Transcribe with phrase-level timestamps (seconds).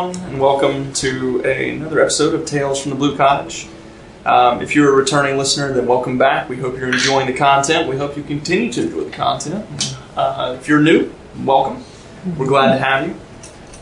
[0.00, 3.68] everyone, and welcome to a- another episode of Tales from the Blue Cottage.
[4.24, 6.48] Um, if you're a returning listener, then welcome back.
[6.48, 7.86] We hope you're enjoying the content.
[7.88, 9.94] We hope you continue to enjoy the content.
[10.16, 11.12] Uh, if you're new,
[11.44, 11.84] welcome.
[12.38, 13.16] We're glad to have you.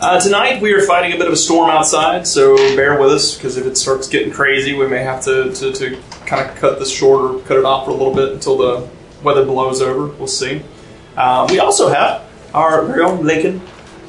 [0.00, 3.36] Uh, tonight we are fighting a bit of a storm outside, so bear with us
[3.36, 6.80] because if it starts getting crazy, we may have to, to, to kind of cut
[6.80, 8.88] this short or cut it off for a little bit until the
[9.22, 10.06] weather blows over.
[10.06, 10.62] We'll see.
[11.16, 12.24] Uh, we also have
[12.54, 13.60] our very own Lincoln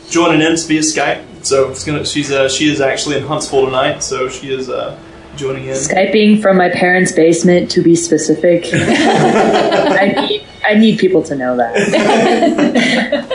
[0.09, 1.28] joining in via Skype.
[1.49, 4.99] So it's gonna, she's uh, she is actually in Huntsville tonight, so she is uh,
[5.35, 5.73] joining in.
[5.73, 8.65] Skyping from my parents' basement to be specific.
[8.71, 11.75] I need I need people to know that.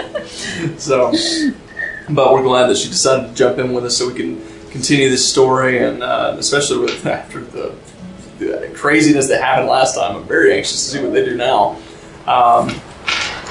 [0.78, 1.12] So,
[2.08, 5.11] but we're glad that she decided to jump in with us so we can continue
[5.11, 7.74] this story, and uh, especially with after the,
[8.39, 10.17] the craziness that happened last time.
[10.17, 11.78] I'm very anxious to see what they do now.
[12.27, 12.74] Um,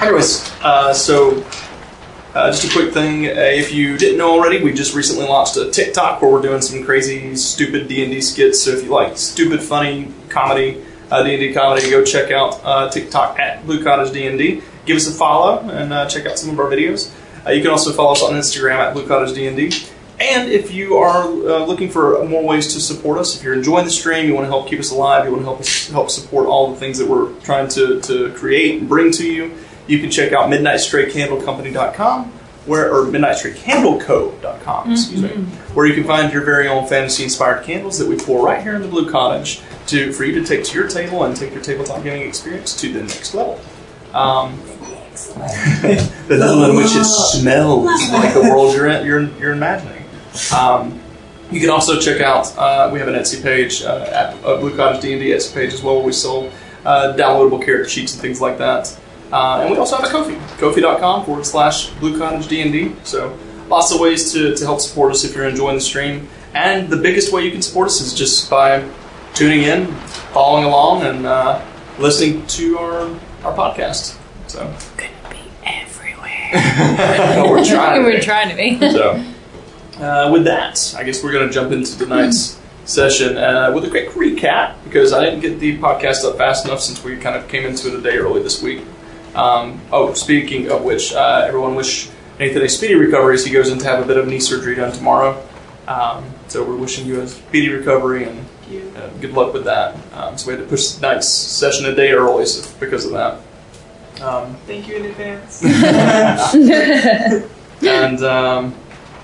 [0.00, 1.44] anyways, uh, so
[2.34, 5.56] uh, just a quick thing: uh, if you didn't know already, we just recently launched
[5.56, 8.62] a TikTok where we're doing some crazy, stupid D and D skits.
[8.62, 12.60] So if you like stupid, funny comedy, uh, D and D comedy, go check out
[12.64, 14.62] uh, TikTok at Blue Cottage D and D.
[14.84, 17.14] Give us a follow and uh, check out some of our videos.
[17.46, 19.46] Uh, you can also follow us on Instagram at Blue Cottage D
[20.20, 23.90] and if you are looking for more ways to support us, if you're enjoying the
[23.90, 26.46] stream, you want to help keep us alive, you want to help us help support
[26.46, 29.52] all the things that we're trying to, to create and bring to you,
[29.86, 32.24] you can check out MidnightStrayCandleCompany.com,
[32.66, 35.28] where or MidnightStrayCandleCo.com, excuse me,
[35.74, 38.82] where you can find your very own fantasy-inspired candles that we pour right here in
[38.82, 42.02] the Blue Cottage to for you to take to your table and take your tabletop
[42.02, 43.60] gaming experience to the next level.
[44.14, 44.60] Um,
[45.14, 50.02] the level in which it smells like the world you're in, you're, you're imagining.
[50.52, 51.00] Um,
[51.50, 54.74] you can also check out, uh, we have an Etsy page, uh, at uh, Blue
[54.74, 56.50] Cottage D&D Etsy page as well, where we sell
[56.84, 58.98] uh, downloadable character sheets and things like that.
[59.34, 62.94] Uh, and we also have a Ko-fi, ko-fi.com forward slash Blue Cottage D&D.
[63.02, 63.36] So
[63.68, 66.28] lots of ways to, to help support us if you're enjoying the stream.
[66.54, 68.88] And the biggest way you can support us is just by
[69.34, 69.86] tuning in,
[70.32, 71.64] following along, and uh,
[71.98, 73.00] listening to our,
[73.42, 74.16] our podcast.
[74.46, 76.50] So Could be everywhere.
[77.50, 78.02] we're trying.
[78.02, 78.22] to We're be.
[78.22, 78.78] trying to be.
[78.92, 79.24] So,
[79.98, 83.90] uh, with that, I guess we're going to jump into tonight's session uh, with a
[83.90, 87.48] quick recap because I didn't get the podcast up fast enough since we kind of
[87.48, 88.82] came into it a day early this week.
[89.34, 92.08] Um, oh, speaking of which, uh, everyone wish
[92.38, 94.74] Nathan a speedy recovery as he goes in to have a bit of knee surgery
[94.74, 95.44] done tomorrow.
[95.86, 98.46] Um, so we're wishing you a speedy recovery and
[98.96, 99.96] uh, good luck with that.
[100.14, 103.40] Um, so we had to push tonight's session a day early so, because of that.
[104.22, 105.62] Um, Thank you in advance.
[107.82, 108.74] and um,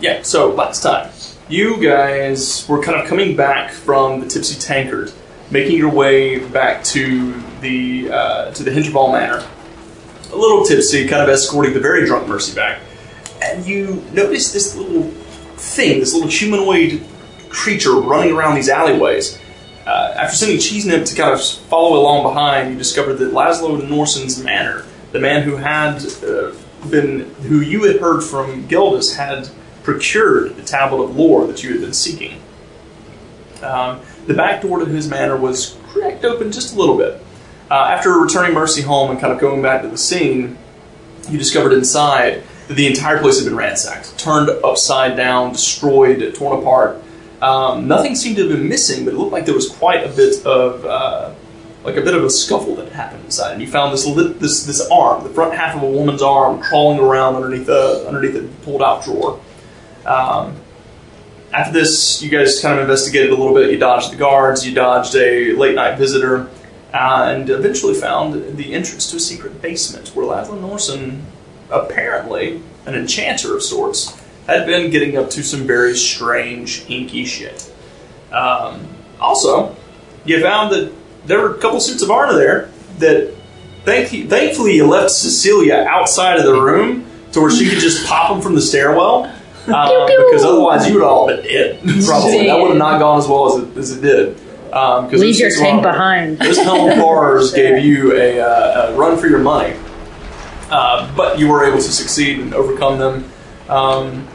[0.01, 1.11] yeah, so last time
[1.49, 5.13] you guys were kind of coming back from the Tipsy Tankard,
[5.51, 9.45] making your way back to the uh, to the Hinterval Manor,
[10.33, 12.81] a little tipsy, kind of escorting the very drunk Mercy back,
[13.43, 15.05] and you notice this little
[15.57, 17.03] thing, this little humanoid
[17.49, 19.39] creature running around these alleyways.
[19.87, 24.43] Uh, after sending Cheesenip to kind of follow along behind, you discovered that Laslo Norson's
[24.43, 26.53] manor, the man who had uh,
[26.91, 29.49] been, who you had heard from Gildus, had
[29.83, 32.41] procured the tablet of lore that you had been seeking.
[33.63, 37.21] Um, the back door to his manor was cracked open just a little bit.
[37.71, 40.59] Uh, after returning Mercy home and kind of going back to the scene,
[41.29, 46.61] you discovered inside that the entire place had been ransacked, turned upside down, destroyed, torn
[46.61, 47.01] apart.
[47.41, 50.09] Um, nothing seemed to have been missing, but it looked like there was quite a
[50.09, 51.33] bit of uh,
[51.85, 53.53] like a bit of a scuffle that happened inside.
[53.53, 56.61] And you found this lit, this this arm, the front half of a woman's arm,
[56.61, 59.41] crawling around underneath a underneath a pulled out drawer.
[60.05, 60.57] Um,
[61.53, 63.71] after this, you guys kind of investigated a little bit.
[63.71, 66.49] You dodged the guards, you dodged a late night visitor,
[66.93, 71.23] uh, and eventually found the entrance to a secret basement where Laslo Norson,
[71.71, 77.73] apparently an enchanter of sorts, had been getting up to some very strange, inky shit.
[78.33, 78.89] Um,
[79.21, 79.77] also,
[80.25, 80.93] you found that
[81.27, 83.35] there were a couple suits of armor there that
[83.85, 88.31] thank- thankfully you left Cecilia outside of the room to where she could just pop
[88.31, 89.33] them from the stairwell.
[89.69, 91.79] Uh, because otherwise you would all been dead.
[92.05, 94.41] Probably that would have not gone as well as it, as it did.
[94.73, 96.39] Um, Leave your tank behind.
[96.39, 99.77] This helm horrors gave you a, uh, a run for your money,
[100.71, 103.33] uh, but you were able to succeed and overcome them.
[103.69, 104.29] Um,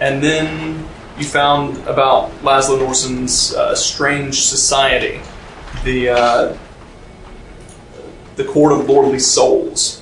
[0.00, 0.88] and then
[1.18, 5.20] you found about Laslo Norson's uh, strange society,
[5.84, 6.58] the uh,
[8.36, 10.00] the Court of Lordly Souls,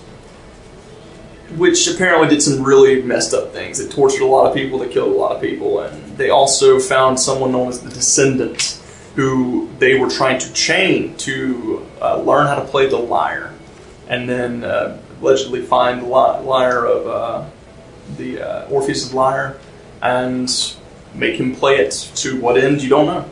[1.56, 3.80] which apparently did some really messed up things.
[3.80, 6.78] It tortured a lot of people, they killed a lot of people, and they also
[6.78, 8.79] found someone known as the Descendant,
[9.16, 13.52] who they were trying to chain to uh, learn how to play the lyre,
[14.08, 17.44] and then uh, allegedly find the lyre of uh,
[18.16, 19.58] the uh, Orpheus' lyre,
[20.00, 20.50] and
[21.14, 23.24] make him play it to what end you don't know.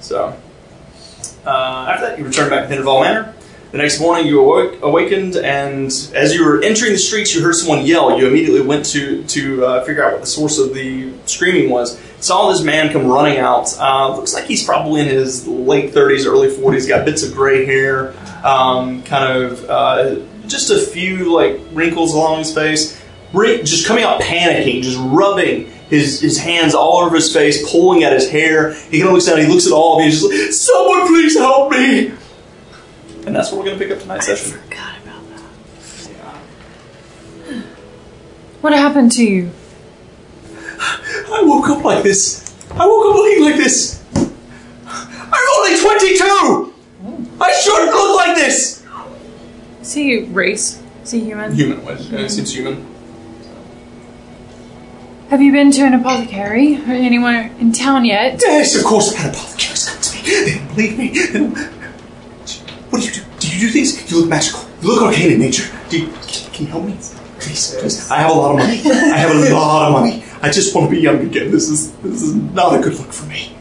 [0.00, 0.36] So
[1.46, 3.34] uh, after that, you return back to Hinterval Manor.
[3.76, 7.54] The next morning, you awoke, awakened, and as you were entering the streets, you heard
[7.54, 8.18] someone yell.
[8.18, 12.00] You immediately went to to uh, figure out what the source of the screaming was.
[12.18, 13.68] Saw this man come running out.
[13.78, 16.88] Uh, looks like he's probably in his late 30s, early 40s.
[16.88, 18.14] Got bits of gray hair,
[18.46, 22.98] um, kind of uh, just a few like wrinkles along his face.
[23.34, 28.14] Just coming out panicking, just rubbing his, his hands all over his face, pulling at
[28.14, 28.72] his hair.
[28.72, 31.06] He kind of looks down, he looks at all of you, he's just like, "Someone
[31.08, 32.12] please help me!"
[33.26, 34.52] And that's what we're going to pick up tonight's session.
[34.52, 35.22] I forgot about
[37.50, 37.64] that.
[38.62, 39.50] What happened to you?
[40.80, 42.42] I woke up like this.
[42.72, 44.02] I woke up looking like this.
[44.14, 46.72] I'm only 22.
[47.40, 48.84] I shouldn't look like this.
[49.82, 50.82] Is he race?
[51.04, 51.52] Is he human?
[51.54, 52.84] Human, uh, seems human.
[55.30, 58.40] Have you been to an apothecary or anyone in town yet?
[58.44, 59.12] Yes, of course.
[59.14, 60.22] I had apothecaries come to me.
[60.22, 61.08] They didn't believe me.
[61.10, 61.75] They don't-
[62.90, 63.22] What do you do?
[63.38, 64.10] Do you do things?
[64.10, 64.60] You look magical.
[64.82, 65.70] You look arcane in nature.
[65.88, 66.06] Do you,
[66.52, 66.92] can you help me?
[67.38, 68.10] Please, please.
[68.10, 68.80] I have a lot of money.
[68.84, 70.24] I have a lot of money.
[70.42, 71.50] I just want to be young again.
[71.50, 73.56] This is this is not a good look for me.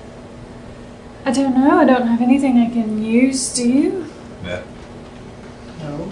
[1.26, 1.80] I don't know.
[1.80, 3.54] I don't have anything I can use.
[3.54, 4.06] Do you?
[4.44, 4.64] Yeah.
[5.80, 6.12] No.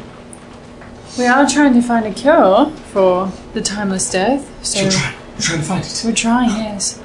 [1.18, 4.50] We are trying to find a cure for the timeless death.
[4.66, 5.16] So You're trying.
[5.34, 6.02] You're trying to find it.
[6.06, 6.50] we're trying.
[6.50, 7.00] Yes.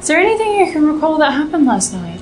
[0.00, 2.20] Is there anything you can recall that happened last night?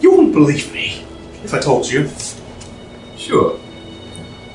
[0.00, 1.02] You wouldn't believe me
[1.44, 2.10] if I told you.
[3.16, 3.58] Sure.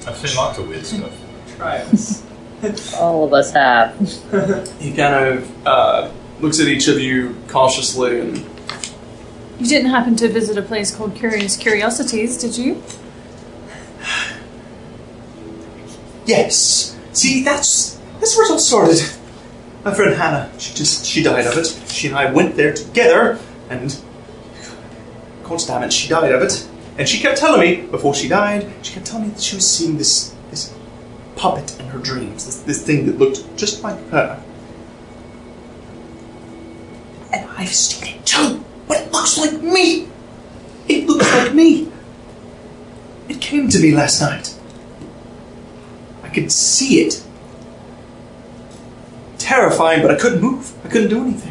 [0.07, 1.11] I've seen lots of weird stuff.
[1.57, 2.23] Try us.
[2.99, 3.97] All of us have.
[4.79, 8.37] He kind of uh, looks at each of you cautiously and
[9.59, 12.83] You didn't happen to visit a place called Curious Curiosities, did you?
[16.25, 16.95] yes.
[17.13, 19.01] See, that's that's where it all started.
[19.83, 21.65] My friend Hannah, she just she died of it.
[21.89, 23.39] She and I went there together,
[23.69, 23.99] and
[25.51, 26.65] God damn it, she died of it.
[26.97, 29.69] And she kept telling me before she died, she kept telling me that she was
[29.69, 30.73] seeing this this
[31.35, 34.41] puppet in her dreams, this this thing that looked just like her.
[37.33, 40.07] And I've seen it too, but it looks like me.
[40.87, 41.91] It looks like me.
[43.27, 44.57] It came to me last night.
[46.23, 47.21] I could see it.
[49.37, 50.73] Terrifying, but I couldn't move.
[50.85, 51.50] I couldn't do anything.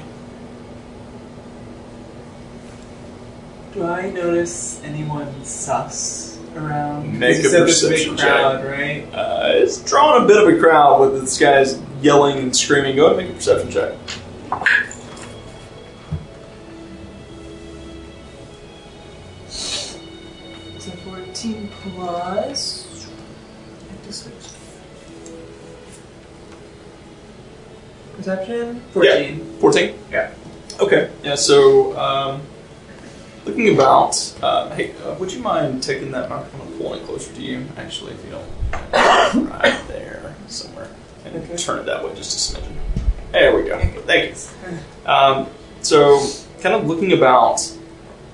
[3.80, 7.18] Do I notice anyone sus around?
[7.18, 9.08] Make a said this perception big crowd, right?
[9.10, 12.96] Uh, it's drawing a bit of a crowd with this guy's yelling and screaming.
[12.96, 13.94] Go ahead and make a perception check.
[19.48, 23.08] So 14 plus.
[23.88, 24.34] I have to switch.
[28.18, 28.82] Perception?
[28.90, 29.58] 14.
[29.58, 29.98] 14?
[30.12, 30.34] Yeah.
[30.78, 31.10] Okay.
[31.22, 32.42] Yeah, so, um,
[33.44, 37.32] looking about, uh, hey, uh, would you mind taking that microphone and pulling it closer
[37.34, 39.50] to you, actually, if you don't?
[39.50, 40.88] right there, somewhere.
[41.24, 41.56] And Okay.
[41.56, 42.72] turn it that way just a smidgen.
[43.32, 43.78] There we go.
[44.06, 45.10] Thank you.
[45.10, 45.46] Um,
[45.82, 46.26] so,
[46.60, 47.60] kind of looking about,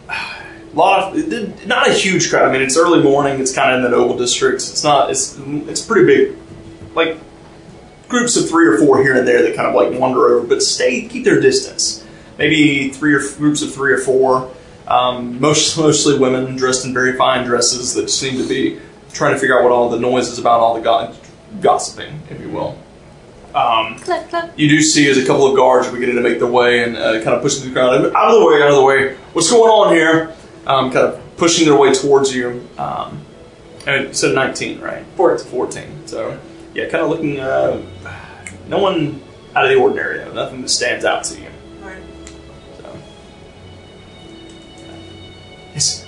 [0.09, 0.15] a
[0.75, 2.49] lot of not a huge crowd.
[2.49, 3.41] I mean, it's early morning.
[3.41, 4.57] It's kind of in the Noble district.
[4.57, 5.11] It's not.
[5.11, 6.37] It's it's pretty big.
[6.95, 7.19] Like
[8.09, 10.63] groups of three or four here and there that kind of like wander over, but
[10.63, 12.05] stay keep their distance.
[12.39, 14.51] Maybe three or groups of three or four.
[14.87, 18.81] Um, most mostly women dressed in very fine dresses that seem to be
[19.13, 21.13] trying to figure out what all the noise is about, all the go-
[21.61, 22.79] gossiping, if you will.
[23.55, 24.59] Um, Clap, clap.
[24.59, 26.95] you do see as a couple of guards are beginning to make their way and
[26.97, 27.95] uh, kind of pushing through the crowd.
[28.15, 29.15] Out of the way, out of the way.
[29.33, 30.35] What's going on here?
[30.67, 32.69] Um, kind of pushing their way towards you.
[32.77, 33.23] Um,
[33.87, 35.05] and it said 19, right?
[35.17, 35.47] 14.
[35.51, 36.07] 14.
[36.07, 36.39] So,
[36.75, 37.41] yeah, kind of looking.
[37.41, 37.81] Uh,
[38.69, 39.23] no one
[39.55, 40.35] out of the ordinary, though.
[40.35, 41.49] Nothing that stands out to you.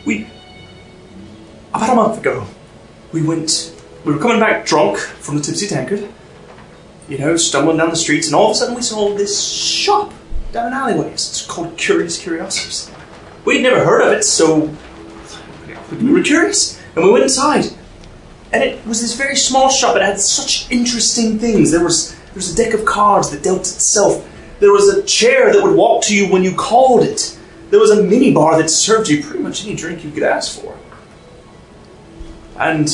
[0.05, 0.27] We.
[1.75, 2.47] About a month ago,
[3.13, 3.75] we went.
[4.05, 6.09] We were coming back drunk from the Tipsy Tankard.
[7.09, 10.13] You know, stumbling down the streets, and all of a sudden we saw this shop
[10.53, 11.11] down an alleyway.
[11.13, 12.91] It's called Curious Curiosities.
[13.45, 14.75] We'd never heard of it, so
[15.91, 17.67] we were curious, and we went inside.
[18.53, 19.97] And it was this very small shop.
[19.97, 21.71] It had such interesting things.
[21.71, 24.27] There was there was a deck of cards that dealt itself.
[24.61, 27.38] There was a chair that would walk to you when you called it.
[27.71, 30.61] There was a mini bar that served you pretty much any drink you could ask
[30.61, 30.77] for.
[32.57, 32.89] And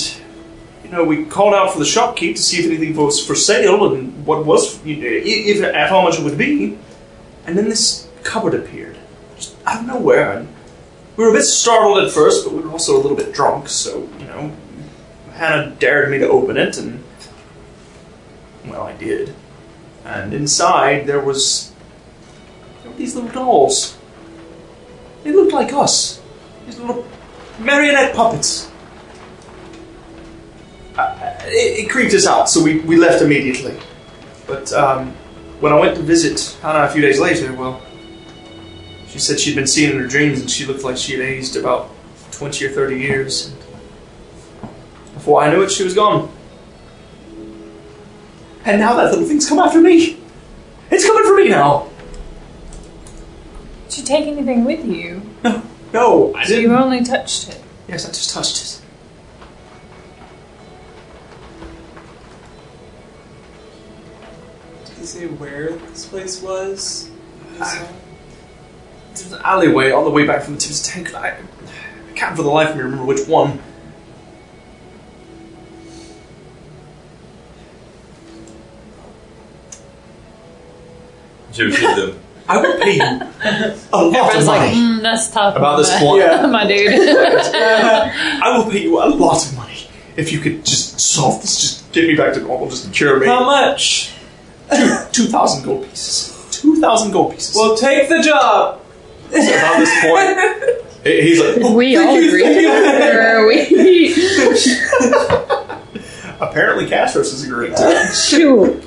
[0.83, 3.95] you know, we called out for the shopkeep to see if anything was for sale
[3.95, 6.79] and what was, you know, if at how much it would be.
[7.47, 8.99] And then this cupboard appeared,
[9.37, 10.39] just out of nowhere.
[10.39, 10.49] And
[11.17, 13.69] we were a bit startled at first, but we were also a little bit drunk,
[13.69, 14.53] so you know,
[15.33, 17.03] Hannah dared me to open it, and
[18.67, 19.35] well, I did.
[20.05, 21.73] And inside there was
[22.83, 23.97] there were these little dolls.
[25.25, 26.21] They looked like us.
[26.67, 27.05] These little
[27.59, 28.71] marionette puppets.
[30.97, 33.77] Uh, it, it creeped us out, so we, we left immediately.
[34.47, 35.13] But um,
[35.61, 37.83] when I went to visit Hannah a few days later, well,
[39.09, 41.57] she said she'd been seeing in her dreams and she looked like she had aged
[41.57, 41.91] about
[42.33, 43.55] 20 or 30 years.
[45.15, 46.31] Before I knew it, she was gone.
[48.65, 50.19] And now that little thing's come after me.
[50.91, 51.89] It's coming for me now.
[53.95, 55.23] Did you take anything with you?
[55.45, 56.71] No, no, I So you didn't.
[56.73, 57.63] You only touched it.
[57.87, 58.81] Yes, I just touched it.
[64.87, 67.09] Did you say where this place was?
[67.61, 67.87] I-
[69.11, 71.15] There's an alleyway on the way back from the Tibbs tank.
[71.15, 73.61] I, I can't for the life of me remember which one.
[81.53, 82.24] Should we feed them?
[82.49, 84.77] I will pay you a lot of Everyone's like, money.
[84.77, 85.57] mm, that's tough.
[85.57, 86.47] About this my- point- Yeah.
[86.59, 86.93] my dude.
[86.95, 91.61] I will pay you a lot of money if you could just solve this.
[91.61, 92.69] Just get me back to normal.
[92.69, 93.27] Just cure me.
[93.27, 94.13] How much?
[95.13, 96.33] Two thousand gold pieces.
[96.51, 97.55] Two thousand gold pieces.
[97.57, 98.81] Well, take the job.
[99.31, 103.21] So about this point, he- he's like, If we all you, agree, thank you.
[103.21, 103.65] or we
[106.41, 108.11] apparently Castros is agreeing to.
[108.13, 108.85] shoot.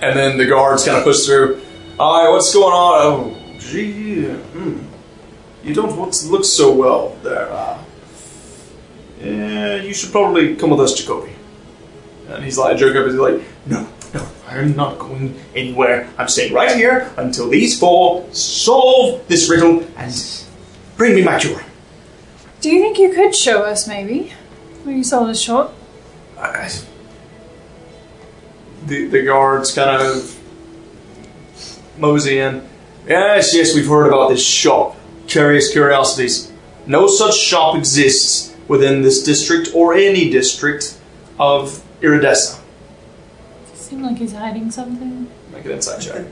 [0.00, 1.60] And then the guards kind of push through.
[1.98, 3.00] All right, what's going on?
[3.02, 4.78] Oh, gee, hmm.
[5.64, 7.50] you don't look, look so well there.
[7.50, 7.82] Uh,
[9.20, 11.32] yeah, you should probably come with us, Jacoby.
[12.28, 16.08] And he's like, Jacoby's like, no, no, I'm not going anywhere.
[16.16, 20.44] I'm staying right here until these four solve this riddle and
[20.96, 21.64] bring me my cure.
[22.60, 24.32] Do you think you could show us, maybe?
[24.84, 25.72] Where you sold us short?
[28.86, 30.37] The the guards kind of
[31.98, 32.66] mosey in.
[33.06, 34.96] Yes, yes, we've heard about this shop.
[35.26, 36.52] Curious Curiosities.
[36.86, 40.98] No such shop exists within this district or any district
[41.38, 42.60] of Iridessa.
[43.74, 45.30] Seem like he's hiding something.
[45.52, 46.26] Make an insight check.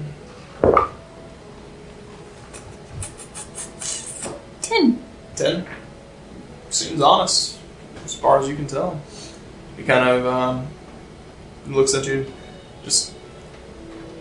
[4.60, 5.02] Ten.
[5.34, 5.66] Ten.
[6.70, 7.58] Seems honest,
[8.04, 9.00] as far as you can tell.
[9.76, 10.68] He kind of um,
[11.66, 12.30] looks at you.
[12.84, 13.14] Just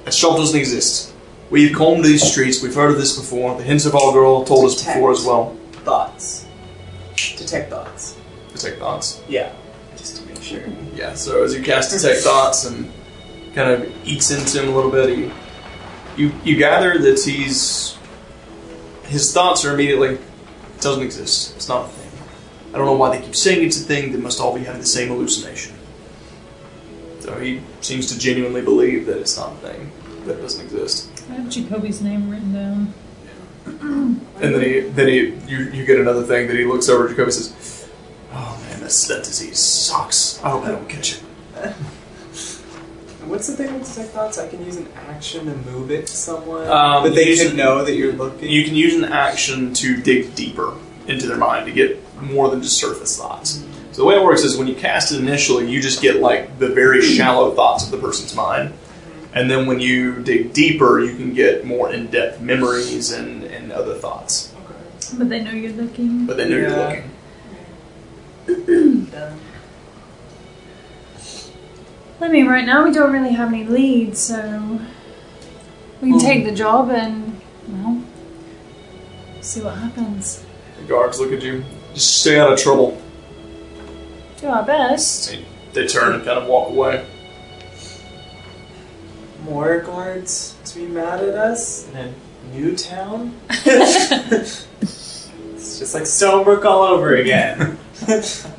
[0.05, 1.14] a shop doesn't exist.
[1.49, 2.63] We've combed these streets.
[2.63, 3.55] We've heard of this before.
[3.57, 5.55] The Hinterval girl told us before as well.
[5.83, 6.45] Thoughts.
[7.15, 8.17] Detect thoughts.
[8.51, 9.21] Detect thoughts.
[9.27, 9.53] Yeah.
[9.95, 10.63] Just to make sure.
[10.95, 11.13] Yeah.
[11.13, 12.91] So as you cast detect thoughts and
[13.53, 15.31] kind of eats into him a little bit, you
[16.17, 17.97] you, you gather that he's
[19.03, 21.55] his thoughts are immediately it doesn't exist.
[21.55, 22.11] It's not a thing.
[22.73, 24.11] I don't know why they keep saying it's a thing.
[24.11, 25.75] They must all be having the same hallucination.
[27.19, 29.91] So he seems to genuinely believe that it's not a thing.
[30.25, 31.14] That it doesn't exist.
[31.29, 32.93] I have Jacoby's name written down.
[34.35, 37.09] And then he then he you, you get another thing that he looks over at
[37.11, 37.89] Jacoby and says,
[38.33, 40.43] Oh man, this that disease sucks.
[40.43, 41.19] I hope I don't catch it.
[43.25, 44.37] What's the thing with detect thoughts?
[44.37, 47.55] I can use an action to move it to someone, Um, but they use can
[47.55, 48.49] know that you're looking.
[48.49, 50.73] You can use an action to dig deeper
[51.07, 53.63] into their mind to get more than just surface thoughts.
[53.93, 56.59] So the way it works is when you cast it initially, you just get like
[56.59, 58.73] the very shallow thoughts of the person's mind.
[59.35, 63.93] And then when you dig deeper, you can get more in-depth memories and, and other
[63.93, 64.53] thoughts.
[64.63, 65.17] Okay.
[65.17, 66.25] But they know you're looking.
[66.25, 67.11] But they then you're looking.
[69.11, 69.39] Done.
[72.21, 74.79] I mean, right now we don't really have any leads, so
[76.01, 76.49] we can take hmm.
[76.49, 78.01] the job and, well,
[79.41, 80.45] see what happens.
[80.79, 81.65] The guards look at you.
[81.93, 83.01] Just stay out of trouble.
[84.37, 85.29] Do our best.
[85.29, 87.05] They, they turn and kind of walk away.
[89.45, 92.13] More guards to be mad at us in a
[92.53, 93.39] new town.
[93.49, 94.67] it's
[95.79, 97.77] just like Stonebrook all over again.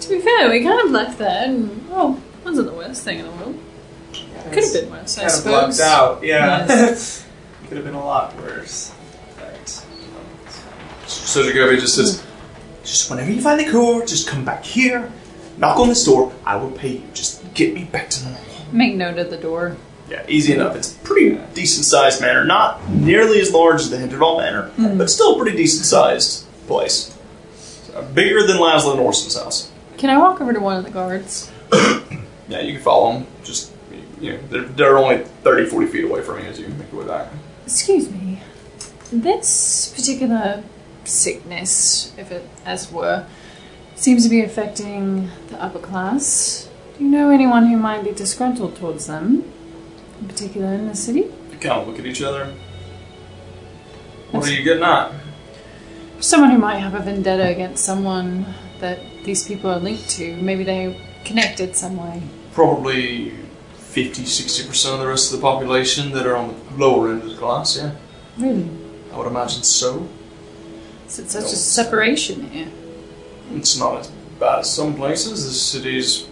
[0.00, 3.26] To be fair, we kind of left there, and oh, wasn't the worst thing in
[3.26, 3.58] the world.
[4.52, 5.78] Could have been worse, I of suppose.
[5.78, 6.22] lucked out.
[6.24, 6.66] Yeah.
[6.66, 7.26] Yes.
[7.68, 8.94] Could have been a lot worse.
[9.36, 9.68] But,
[11.06, 12.24] So Jacoby just says,
[12.84, 15.12] just whenever you find the cure, just come back here,
[15.58, 17.02] knock on this door, I will pay you.
[17.12, 18.40] Just get me back to normal.
[18.72, 19.76] Make note of the door.
[20.08, 20.74] Yeah, easy enough.
[20.76, 22.44] It's a pretty decent sized manor.
[22.44, 24.96] Not nearly as large as the Hinterval Manor, mm-hmm.
[24.96, 27.14] but still a pretty decent sized place.
[27.54, 29.70] So, bigger than Laslo Norson's house.
[29.98, 31.52] Can I walk over to one of the guards?
[32.48, 33.26] Yeah, you can follow them.
[33.44, 33.72] Just,
[34.20, 37.02] you know, they're, they're only 30, 40 feet away from you as you make your
[37.02, 37.30] way back.
[37.64, 38.40] Excuse me.
[39.12, 40.64] This particular
[41.04, 43.26] sickness, if it as were,
[43.96, 46.67] seems to be affecting the upper class.
[46.98, 49.44] Do you know anyone who might be disgruntled towards them?
[50.20, 51.20] in particular in the city?
[51.20, 52.52] You kind of look at each other.
[54.30, 55.12] What are you getting at?
[56.20, 58.46] Someone who might have a vendetta against someone
[58.80, 60.36] that these people are linked to.
[60.36, 62.22] Maybe they connected some way.
[62.52, 63.30] Probably
[63.76, 67.30] 50, 60% of the rest of the population that are on the lower end of
[67.30, 67.92] the class, yeah.
[68.36, 68.68] Really?
[69.12, 70.08] I would imagine so.
[71.06, 72.68] Is it such a separation here?
[73.52, 75.44] It's not as bad as some places.
[75.44, 76.28] The city's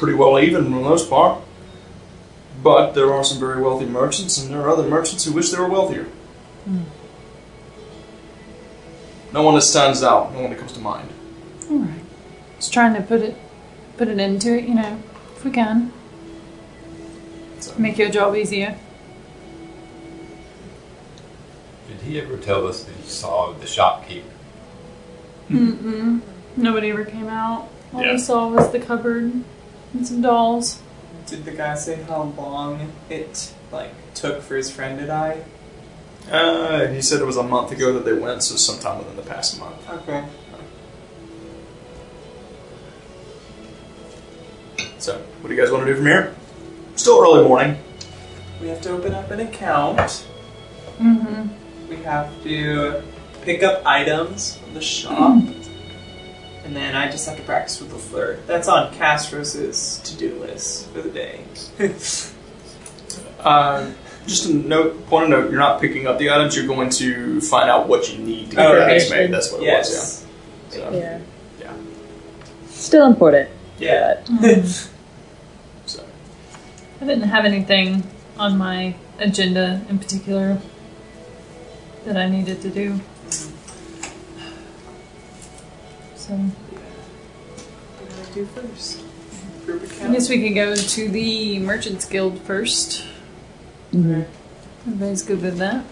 [0.00, 1.40] pretty well even for the most part.
[2.62, 5.58] But there are some very wealthy merchants, and there are other merchants who wish they
[5.58, 6.04] were wealthier.
[6.64, 6.82] Hmm.
[9.32, 11.08] No one that stands out, no one that comes to mind.
[11.70, 12.00] All right.
[12.56, 13.36] Just trying to put it,
[13.96, 14.64] put it into it.
[14.64, 15.02] You know,
[15.36, 15.92] if we can,
[17.60, 18.76] So, make your job easier.
[21.88, 24.26] Did he ever tell us that he saw the shopkeeper?
[25.48, 26.20] Mm-mm.
[26.56, 27.68] Nobody ever came out.
[27.94, 28.12] All Yeah.
[28.12, 29.32] we saw was the cupboard
[29.92, 30.80] and some dolls.
[31.26, 35.44] Did the guy say how long it like took for his friend to die?
[36.30, 39.22] uh, he said it was a month ago that they went, so sometime within the
[39.22, 39.88] past month.
[39.90, 40.24] Okay.
[44.98, 46.34] So, what do you guys want to do from here?
[46.94, 47.78] Still early morning.
[48.60, 50.26] We have to open up an account.
[50.98, 51.88] Mm-hmm.
[51.88, 53.02] We have to
[53.42, 55.42] pick up items from the shop.
[56.70, 58.46] And then I just have to practice with the flirt.
[58.46, 61.40] That's on Castro's to-do list for the day.
[63.40, 63.90] Uh,
[64.28, 67.40] just a note, point of note, you're not picking up the items, you're going to
[67.40, 68.86] find out what you need to get Oh, your right.
[68.86, 69.32] base made.
[69.32, 69.90] That's what it yes.
[69.90, 70.26] was,
[70.76, 70.78] yeah.
[70.78, 71.20] So, Yeah.
[71.58, 71.76] Yeah.
[72.68, 73.50] Still important.
[73.80, 74.22] Yeah.
[75.86, 76.04] so.
[77.00, 78.04] I didn't have anything
[78.38, 80.60] on my agenda in particular
[82.04, 83.00] that I needed to do.
[86.30, 89.00] So What do I do first?
[90.00, 93.02] I guess we could go to the Merchants Guild first.
[93.92, 94.26] Mhm.
[94.86, 95.82] Everybody's good with that.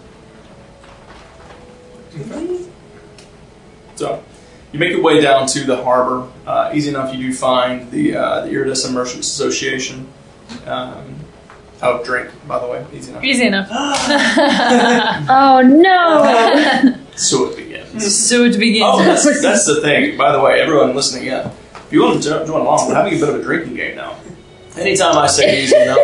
[3.95, 4.23] So,
[4.71, 6.29] you make your way down to the harbor.
[6.47, 10.07] Uh, easy enough, you do find the uh, the Iridessa Merchants Association.
[10.65, 11.15] Um,
[11.81, 13.23] oh, drink, by the way, easy enough.
[13.25, 13.67] Easy enough.
[15.29, 16.95] Oh no!
[17.17, 17.68] So it begins.
[17.97, 18.85] So it begins.
[18.85, 20.17] Oh, that's, that's the thing.
[20.17, 23.19] By the way, everyone listening in, if you want to join along, we're having a
[23.19, 24.19] bit of a drinking game now.
[24.77, 25.99] Anytime I say easy enough,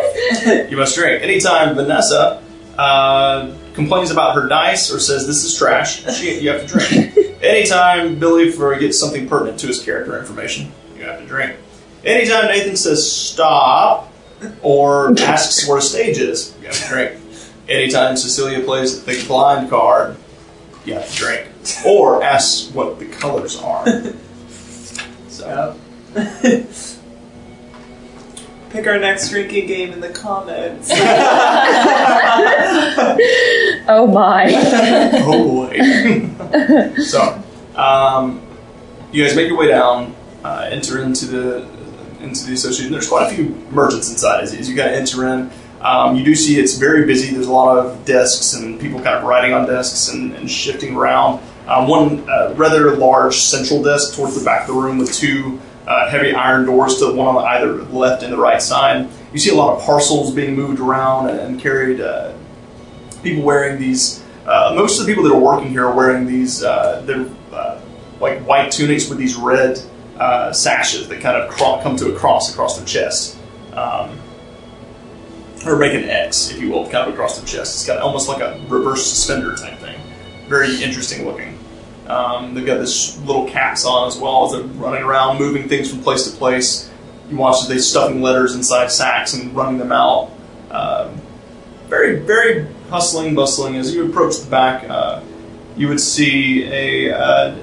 [0.70, 1.22] you must drink.
[1.22, 2.42] Anytime Vanessa
[2.76, 7.16] uh, complains about her dice or says this is trash, she, you have to drink.
[7.42, 11.56] Anytime Billy forgets something pertinent to his character information, you have to drink.
[12.04, 14.12] Anytime Nathan says stop
[14.62, 17.20] or asks where a stage is, you have to drink.
[17.68, 20.16] Anytime Cecilia plays the blind card,
[20.84, 21.48] you have to drink.
[21.84, 23.86] Or asks what the colors are.
[25.28, 25.76] So,
[26.14, 26.66] Yep.
[28.70, 30.90] Pick our next drinking game in the comments.
[33.88, 34.46] oh my!
[35.24, 37.02] oh boy.
[37.02, 37.42] so,
[37.74, 38.40] um,
[39.12, 41.68] you guys make your way down, uh, enter into the
[42.20, 42.90] into the association.
[42.92, 45.50] There's quite a few merchants inside as, as you kind of enter in.
[45.80, 47.32] Um, you do see it's very busy.
[47.32, 50.96] There's a lot of desks and people kind of writing on desks and, and shifting
[50.96, 51.40] around.
[51.66, 55.60] Um, one uh, rather large central desk towards the back of the room with two
[55.86, 59.08] uh, heavy iron doors to the one on either left and the right side.
[59.32, 62.00] You see a lot of parcels being moved around and, carried.
[62.00, 62.32] Uh,
[63.26, 64.22] people wearing these.
[64.46, 66.62] Uh, most of the people that are working here are wearing these.
[66.62, 67.80] Uh, they're uh,
[68.20, 69.80] like white tunics with these red
[70.18, 73.36] uh, sashes that kind of cro- come to a cross across their chest,
[73.72, 74.18] um,
[75.66, 77.74] or make an X, if you will, kind of across their chest.
[77.76, 80.00] It's got almost like a reverse suspender type thing.
[80.48, 81.55] Very interesting looking.
[82.08, 85.90] Um, they've got this little caps on as well as they're running around, moving things
[85.90, 86.90] from place to place.
[87.28, 90.30] You watch they stuffing letters inside sacks and running them out.
[90.70, 91.20] Um,
[91.88, 93.76] very, very hustling, bustling.
[93.76, 95.22] As you approach the back, uh,
[95.76, 97.54] you would see a uh,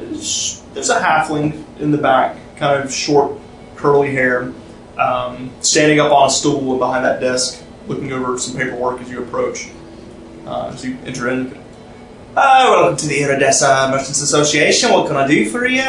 [0.74, 3.38] there's a halfling in the back, kind of short,
[3.76, 4.54] curly hair,
[4.98, 9.22] um, standing up on a stool behind that desk, looking over some paperwork as you
[9.22, 9.70] approach.
[10.46, 11.58] Uh, as you enter in,
[12.36, 14.92] uh, welcome to the Iridessa Merchants Association.
[14.92, 15.84] What can I do for you?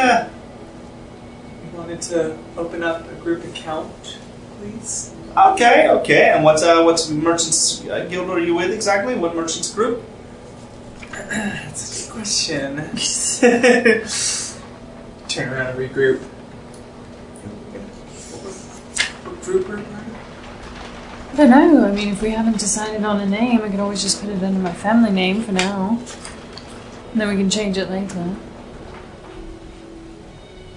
[1.63, 4.19] we wanted to open up a group account,
[4.59, 5.13] please.
[5.35, 6.29] Okay, okay.
[6.29, 9.15] And what uh, what merchants uh, guild are you with exactly?
[9.15, 10.03] What merchants group?
[11.09, 12.77] That's a good question.
[15.27, 16.19] Turn around and regroup.
[19.23, 19.83] What group are we?
[21.33, 21.85] I don't know.
[21.85, 24.41] I mean, if we haven't decided on a name, I can always just put it
[24.41, 25.99] under my family name for now.
[27.15, 28.35] And then we can change it later.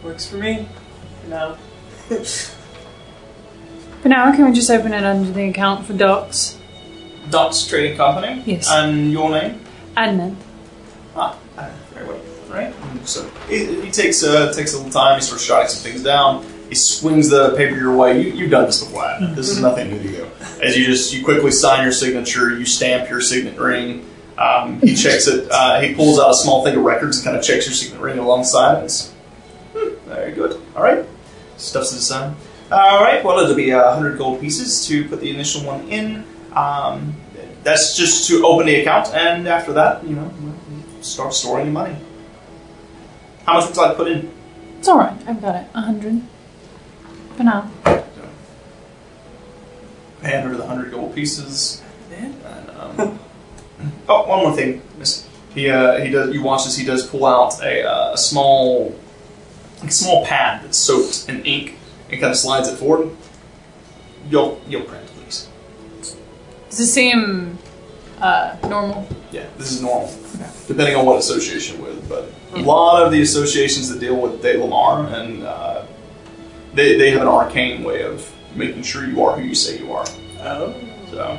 [0.04, 0.68] Works for me.
[1.24, 1.58] For now.
[4.02, 6.56] For now, can we just open it under the account for docs?
[7.28, 8.44] Dots Trading Company.
[8.46, 8.70] Yes.
[8.70, 9.60] And your name?
[9.96, 10.36] Adnan.
[11.16, 12.20] Ah, uh, very well.
[12.48, 12.72] Right.
[13.04, 15.16] So he, he takes uh, takes a little time.
[15.16, 16.46] He starts jotting some things down.
[16.68, 18.22] He swings the paper your way.
[18.22, 19.02] You, you've done this before.
[19.02, 19.34] Adnan.
[19.34, 20.30] This is nothing new to you.
[20.62, 24.08] As you just you quickly sign your signature, you stamp your signet ring.
[24.38, 25.48] Um, he checks it.
[25.50, 28.00] Uh, he pulls out a small thing of records and kind of checks your signet
[28.00, 28.84] ring alongside.
[28.84, 29.10] It's,
[29.74, 30.60] hmm, very good.
[30.76, 31.04] All right.
[31.56, 32.36] Stuffs it aside.
[32.70, 33.24] All right.
[33.24, 36.24] Well, it'll be a hundred gold pieces to put the initial one in.
[36.52, 37.16] Um,
[37.64, 40.32] that's just to open the account, and after that, you know,
[41.00, 41.96] start storing your money.
[43.44, 44.32] How much would you like to put in?
[44.78, 45.66] It's alright, I've got it.
[45.74, 46.22] A hundred.
[47.36, 47.70] For now.
[50.22, 51.82] Hand her the hundred gold pieces.
[52.12, 52.34] And,
[52.78, 53.18] um,
[54.08, 54.82] oh, one more thing,
[55.54, 56.34] He uh, he does.
[56.34, 58.94] You watch as he does pull out a, uh, a small,
[59.82, 61.76] a small pad that's soaked in ink
[62.10, 63.14] and kind of slides it forward.
[64.28, 65.48] You'll you'll print, please.
[66.70, 67.58] Does it seem
[68.20, 69.08] uh, normal?
[69.32, 70.12] Yeah, this is normal,
[70.66, 72.08] depending on what association with.
[72.08, 75.84] But a lot of the associations that deal with De Lamar and uh,
[76.74, 79.92] they they have an arcane way of making sure you are who you say you
[79.92, 80.06] are.
[80.40, 80.74] Oh.
[81.10, 81.38] So,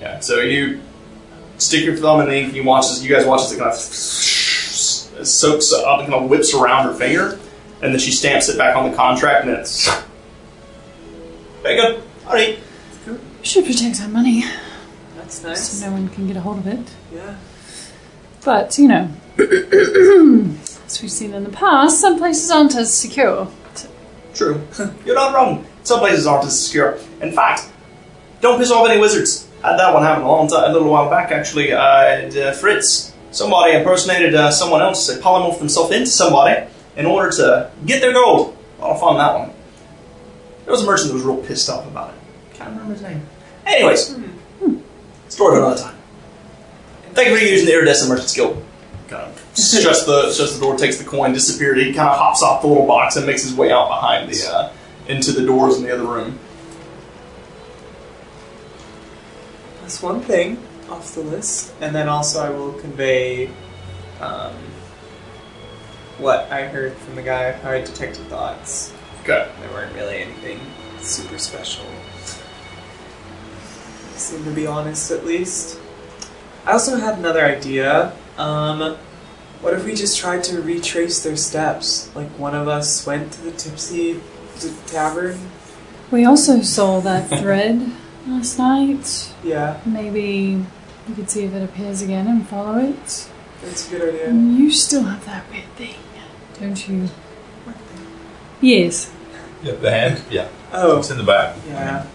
[0.00, 0.20] yeah.
[0.20, 0.80] So you
[1.60, 3.58] stick your thumb in the ink, and you watch as you guys watch as it
[3.58, 3.76] kind of
[5.26, 7.38] soaks up and kind of whips around her finger,
[7.82, 9.88] and then she stamps it back on the contract, and it's
[11.62, 12.02] very good.
[12.26, 12.58] All right.
[13.06, 14.44] We should protect our money
[15.16, 15.70] That's nice.
[15.70, 16.90] so no one can get a hold of it.
[17.12, 17.36] Yeah.
[18.44, 23.48] But, you know, as we've seen in the past, some places aren't as secure.
[24.34, 24.62] True.
[25.04, 25.66] You're not wrong.
[25.82, 26.98] Some places aren't as secure.
[27.20, 27.68] In fact,
[28.40, 29.48] don't piss off any wizards.
[29.62, 31.72] Had that one happen a long time, a little while back, actually.
[31.72, 37.30] Uh, uh, Fritz, somebody impersonated uh, someone else, they polymorphed themselves into somebody in order
[37.30, 38.56] to get their gold.
[38.78, 39.52] A lot of fun that one.
[40.64, 42.20] There was a merchant that was real pissed off about it.
[42.54, 43.26] Can't remember his name.
[43.66, 44.06] Anyways,
[45.28, 45.96] story for another time.
[47.12, 48.62] Thank you for using the iridescent merchant skill.
[49.08, 51.78] Kind of shuts the shuts the door, takes the coin, disappeared.
[51.78, 54.48] He kind of hops off the little box and makes his way out behind the
[54.48, 54.72] uh,
[55.08, 56.38] into the doors in the other room.
[59.90, 60.56] That's one thing
[60.88, 61.74] off the list.
[61.80, 63.48] And then also I will convey
[64.20, 64.54] um,
[66.16, 68.92] what I heard from the guy how I detected thoughts.
[69.22, 69.50] Okay.
[69.60, 70.60] They weren't really anything
[71.00, 71.84] super special.
[74.14, 75.80] Seem to be honest at least.
[76.66, 78.12] I also had another idea.
[78.38, 78.96] Um,
[79.60, 82.14] what if we just tried to retrace their steps?
[82.14, 84.20] Like one of us went to the Tipsy
[84.60, 85.36] t- Tavern?
[86.12, 87.90] We also saw that thread
[88.26, 89.32] last night.
[89.44, 90.64] Yeah, Maybe
[91.08, 93.28] we could see if it appears again and follow it.
[93.62, 94.28] that's a good idea.
[94.28, 95.94] And you still have that weird thing,
[96.58, 97.08] don't you?
[98.60, 99.10] Yes.
[99.62, 100.22] Yeah, the hand?
[100.30, 100.48] Yeah.
[100.72, 101.56] Oh, It's in the bag.
[101.66, 102.06] yeah.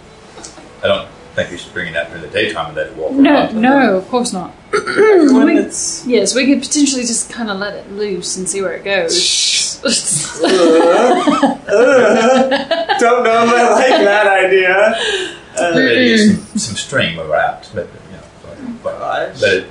[0.83, 3.11] I don't think you should bring it out during the daytime and let it walk
[3.11, 3.61] No, around.
[3.61, 4.53] no, of course not.
[4.73, 8.61] Everyone We- that's Yes, we could potentially just kind of let it loose and see
[8.61, 9.51] where it goes.
[10.35, 14.95] Uh, uh, don't know if I like that idea.
[15.59, 19.41] Maybe use some, some string wrapped, but you know, but, but Gosh.
[19.41, 19.67] let it.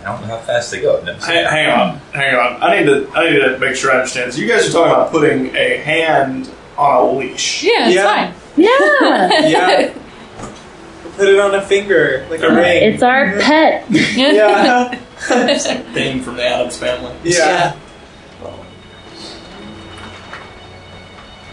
[0.00, 0.98] I don't know how fast they go.
[0.98, 2.62] I've never seen Hang, hang on, hang on.
[2.62, 4.34] I need to I need to make sure I understand.
[4.34, 7.62] So you guys are talking about putting a hand on a leash.
[7.64, 8.04] yeah, it's Yeah.
[8.04, 8.34] fine.
[8.56, 9.48] Yeah.
[9.48, 9.94] Yeah.
[11.16, 12.92] Put it on a finger, like a Uh, ring.
[12.92, 13.86] It's our pet.
[13.90, 14.98] yeah.
[15.20, 17.14] it's a Thing from the Addams family.
[17.22, 17.76] Yeah.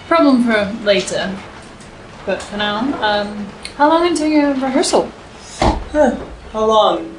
[0.08, 1.38] Problem for later.
[2.26, 3.46] But for now, um,
[3.78, 5.10] how long until your rehearsal?
[5.92, 7.18] How long?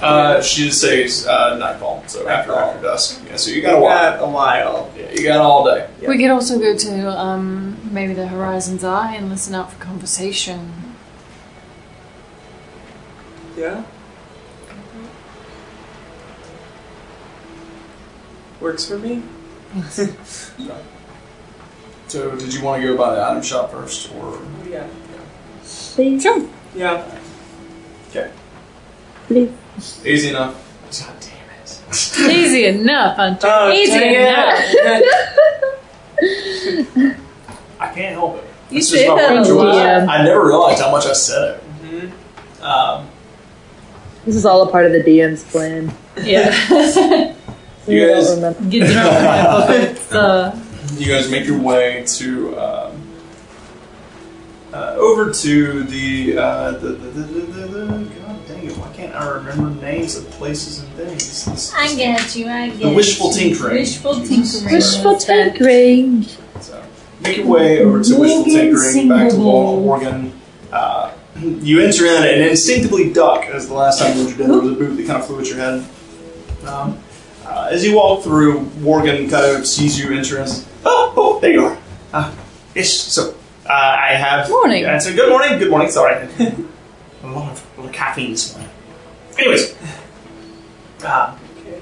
[0.00, 2.70] Uh, she just says uh, nightfall, so after Nightfall.
[2.70, 3.20] after dusk.
[3.26, 4.18] Yeah, so you got a while.
[4.18, 4.92] Got a while.
[4.96, 5.90] Yeah, you got all day.
[6.00, 6.08] Yeah.
[6.08, 10.72] We could also go to um, maybe the Horizon's Eye and listen out for conversation.
[13.56, 13.82] Yeah.
[18.60, 19.22] Works for me.
[22.08, 24.86] So did you want to go by the item shop first, or Yeah.
[25.94, 26.22] Please.
[26.22, 26.42] Sure.
[26.74, 27.04] Yeah.
[28.10, 28.30] okay,
[29.26, 29.50] Please.
[30.06, 30.54] easy enough.
[30.90, 31.50] God damn
[32.30, 32.30] it!
[32.30, 33.46] Easy enough, Hunter.
[33.50, 35.04] Oh, Easy dang enough.
[37.80, 38.44] I can't help it.
[38.70, 39.64] You It's say just my that a word.
[39.66, 39.76] lot.
[39.76, 40.06] Yeah.
[40.08, 41.62] I never realized how much I said it.
[41.84, 42.62] Mhm.
[42.62, 43.08] Um,
[44.24, 45.92] This is all a part of the DM's plan.
[46.22, 46.52] Yeah.
[47.88, 48.34] You guys-
[48.68, 50.12] Get drunk on my puppets.
[50.12, 50.54] Uh,
[50.98, 53.02] you guys make your way to um,
[54.72, 58.72] uh, over to the, uh, the, the, the, the, the, the God dang it!
[58.76, 61.44] Why can't I remember names of places and things?
[61.46, 63.54] This- I get you, I get The wishful you.
[63.54, 63.74] tinkering.
[63.76, 64.74] Wishful tinkering.
[64.74, 66.22] Wishful tinkering.
[66.60, 66.82] So
[67.20, 69.80] make your way over to wishful Morgan tinkering back to Single.
[69.80, 70.32] Morgan.
[70.70, 74.58] Uh, you enter in and instinctively duck as the last time you entered in there
[74.60, 75.86] was a boot that kind of flew at your head.
[76.66, 76.98] Um,
[77.48, 81.52] uh, as you walk through, Morgan kind of sees you enter and Oh, oh, there
[81.52, 81.78] you are.
[82.12, 82.34] Uh,
[82.74, 83.34] yes, so
[83.66, 84.48] uh, I have.
[84.48, 84.84] Morning.
[84.84, 86.14] And so, good morning, good morning, sorry.
[86.38, 88.70] a, lot of, a lot of caffeine this morning.
[89.38, 89.76] Anyways,
[91.04, 91.36] uh,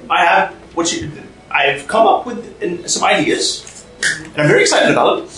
[0.09, 1.11] I have what you.
[1.51, 3.87] I've come up with uh, some ideas,
[4.25, 5.29] and I'm very excited about them.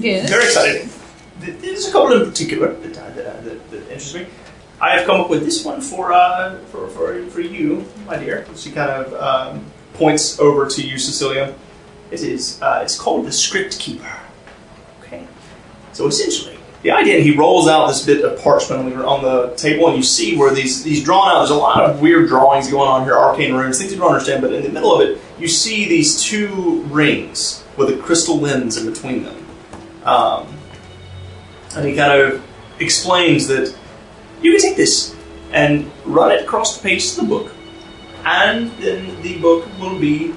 [0.00, 0.28] Good.
[0.28, 0.88] Very excited.
[1.40, 4.26] There's a couple in particular that, uh, that, uh, that, that interest me.
[4.82, 8.44] I have come up with this one for uh, for, for for you, my dear.
[8.56, 9.64] She kind of um,
[9.94, 11.54] points over to you, Cecilia.
[12.10, 14.18] It is uh, it's called the Script Keeper.
[15.00, 15.24] Okay.
[15.92, 19.54] So essentially, the idea he rolls out this bit of parchment on the, on the
[19.54, 21.38] table, and you see where these these drawn out.
[21.38, 24.42] There's a lot of weird drawings going on here, arcane runes, things you don't understand.
[24.42, 28.76] But in the middle of it, you see these two rings with a crystal lens
[28.76, 29.46] in between them.
[30.02, 30.58] Um,
[31.76, 32.44] and he kind of
[32.80, 33.78] explains that
[34.42, 35.14] you can take this
[35.52, 37.52] and run it across the pages of the book,
[38.24, 40.34] and then the book will be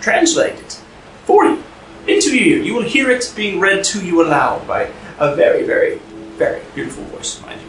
[0.00, 0.72] translated
[1.24, 1.62] for you
[2.06, 2.62] into your ear.
[2.62, 5.98] You will hear it being read to you aloud by a very, very,
[6.36, 7.66] very beautiful voice, mind you.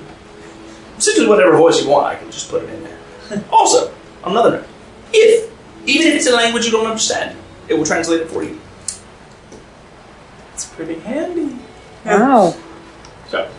[0.98, 3.44] Essentially, whatever voice you want, I can just put it in there.
[3.52, 4.68] also, on another note,
[5.14, 5.52] if,
[5.86, 8.60] even if it's a language you don't understand, it will translate it for you.
[10.54, 11.58] It's pretty handy.
[12.06, 12.56] Wow.
[13.30, 13.50] So,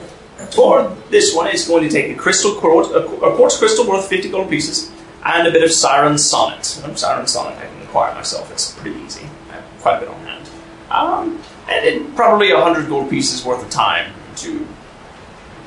[0.49, 4.09] for this one, it's going to take a crystal quartz, a, a quartz crystal worth
[4.09, 4.91] 50 gold pieces,
[5.25, 6.83] and a bit of Siren Sonnet.
[6.85, 9.27] Um, Siren Sonnet I can acquire myself, it's pretty easy.
[9.51, 10.51] I have quite a bit on hand.
[10.91, 14.67] Um, and it, probably 100 gold pieces worth of time to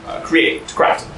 [0.07, 1.09] uh, create, to craft it.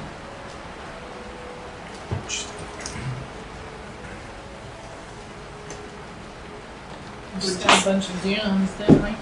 [7.44, 9.14] We got a bunch of gems, didn't we?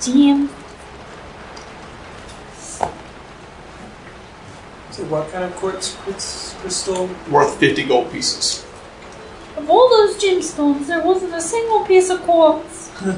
[0.00, 0.48] Damn.
[5.04, 7.08] What kind of quartz, quartz crystal?
[7.30, 8.64] Worth 50 gold pieces.
[9.56, 12.90] Of all those gemstones, there wasn't a single piece of quartz.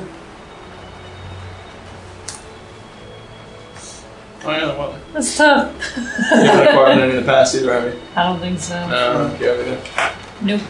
[4.45, 5.97] Oh, yeah, well, That's tough.
[5.97, 8.01] you haven't acquired any in the past either, have you?
[8.15, 8.89] I don't think so.
[8.89, 9.79] No, okay,
[10.41, 10.61] Nope.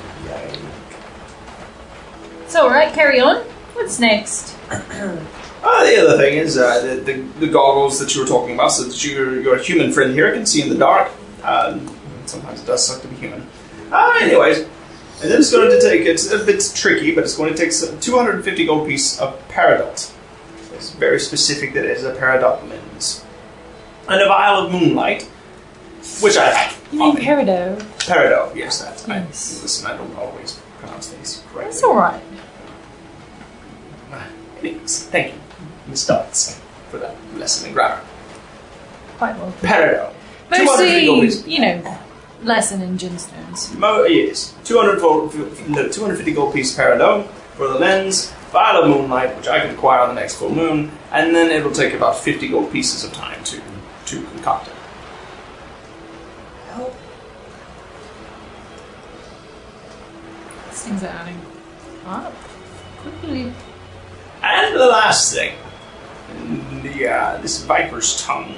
[2.49, 3.43] So, alright, carry on.
[3.75, 4.57] What's next?
[5.71, 8.69] Uh, the other thing is uh, the, the, the goggles that you were talking about,
[8.69, 11.11] so that your, your human friend here can see in the dark.
[11.43, 13.47] Um, sometimes it does suck to be human.
[13.93, 17.53] Uh, anyways, and then it's going to take, it's a bit tricky, but it's going
[17.53, 20.11] to take some 250 gold piece of peridot.
[20.73, 23.25] It's very specific that it is a peridot lens.
[24.09, 25.25] And a vial of moonlight,
[26.23, 26.89] which I have.
[26.93, 27.79] You mean peridot?
[27.99, 29.07] Peridot, yes, that.
[29.11, 31.65] I, listen, I don't always pronounce things correctly.
[31.65, 32.23] That's alright.
[34.61, 35.41] Anyways, thank you,
[35.89, 38.03] Dots, for that lesson in grammar.
[39.17, 39.53] Quite well.
[39.61, 40.13] Peridot.
[40.51, 41.99] 250 gold Mostly, you know,
[42.43, 43.77] lesson in gemstones.
[43.77, 45.25] Mo- uh, yes, 200 for,
[45.69, 50.01] no, 250 gold piece peridot for the lens, vial of moonlight, which I can acquire
[50.01, 53.43] on the next full moon, and then it'll take about 50 gold pieces of time
[53.45, 53.61] to,
[54.07, 54.75] to concoct it.
[60.71, 61.41] These things are adding
[62.07, 62.33] up
[62.99, 63.53] quickly.
[64.43, 65.57] And the last thing,
[66.83, 68.55] the uh, this viper's tongue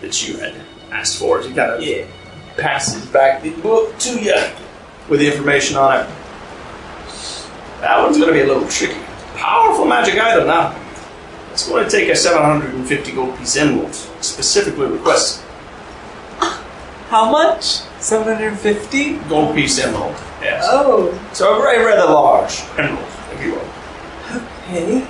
[0.00, 0.54] that you had
[0.90, 2.08] asked for, he kind of
[2.56, 4.34] passes back the book to you
[5.08, 6.08] with the information on it.
[7.80, 8.98] That one's going to be a little tricky.
[9.36, 10.74] Powerful magic item now.
[11.52, 15.44] It's going to take a 750 gold piece emerald, specifically requested.
[17.08, 17.62] How much?
[18.00, 19.14] 750?
[19.28, 20.64] Gold piece emerald, yes.
[20.66, 24.42] Oh, So a very rather large emerald, if you will.
[24.42, 25.05] okay.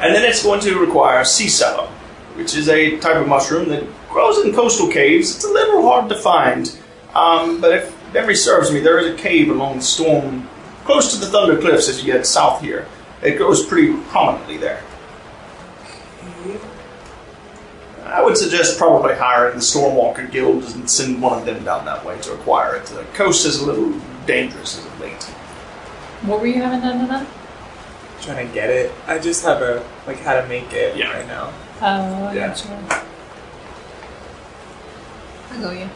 [0.00, 1.88] And then it's going to require sea sallow,
[2.34, 5.36] which is a type of mushroom that grows in coastal caves.
[5.36, 6.74] It's a little hard to find,
[7.14, 10.48] um, but if memory serves me, there is a cave along the storm,
[10.84, 12.86] close to the Thunder Cliffs as you get south here.
[13.22, 14.82] It grows pretty prominently there.
[18.06, 22.04] I would suggest probably hiring the Stormwalker Guild and send one of them down that
[22.04, 22.86] way to acquire it.
[22.86, 23.92] The coast is a little
[24.26, 25.22] dangerous as of late.
[26.22, 27.26] What were you having done to that?
[28.22, 28.92] Trying to get it.
[29.06, 31.12] I just have a like how to make it Yeah.
[31.12, 31.52] right now.
[31.80, 32.48] Oh, I Yeah.
[32.48, 33.04] gotcha.
[35.52, 35.88] I go you.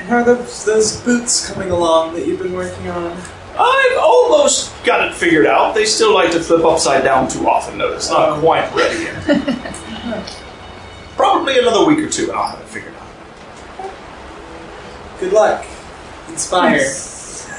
[0.00, 3.16] And how are those, those boots coming along that you've been working on?
[3.58, 5.74] I've almost got it figured out.
[5.74, 7.92] They still like to flip upside down too often, though.
[7.92, 8.40] It's not oh.
[8.40, 9.24] quite ready yet.
[11.16, 13.90] Probably another week or two, and I'll have it figured out.
[15.20, 15.64] Good luck.
[16.28, 16.78] Inspire.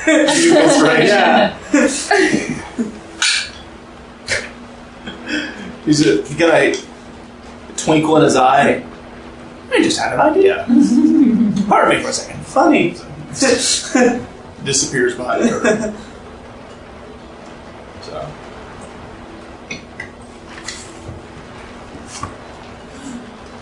[0.08, 1.58] yeah.
[1.72, 2.56] He's, a,
[5.86, 6.76] he's got a
[7.78, 8.84] twinkle in his eye.
[9.72, 10.66] I just had an idea.
[11.68, 12.46] Pardon me for a second.
[12.46, 12.96] Funny.
[14.64, 15.96] Disappears behind the curtain.
[18.02, 18.32] So.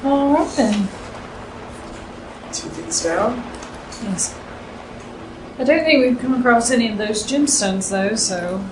[0.04, 0.74] All right then.
[2.52, 3.38] Two things down.
[4.04, 4.38] Yes.
[5.58, 8.64] I don't think we've come across any of those gemstones though, so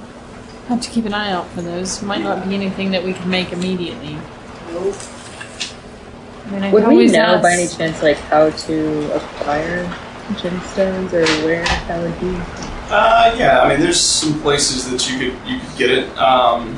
[0.69, 2.01] have to keep an eye out for those.
[2.03, 4.17] Might not be anything that we can make immediately.
[4.71, 4.95] Nope.
[6.45, 9.86] I mean, I Would we know ask- by any chance like how to acquire
[10.34, 12.36] gemstones or where that would be?
[12.91, 16.17] Uh, yeah, I mean, there's some places that you could you could get it.
[16.17, 16.75] Um,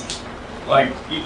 [0.67, 1.21] like you,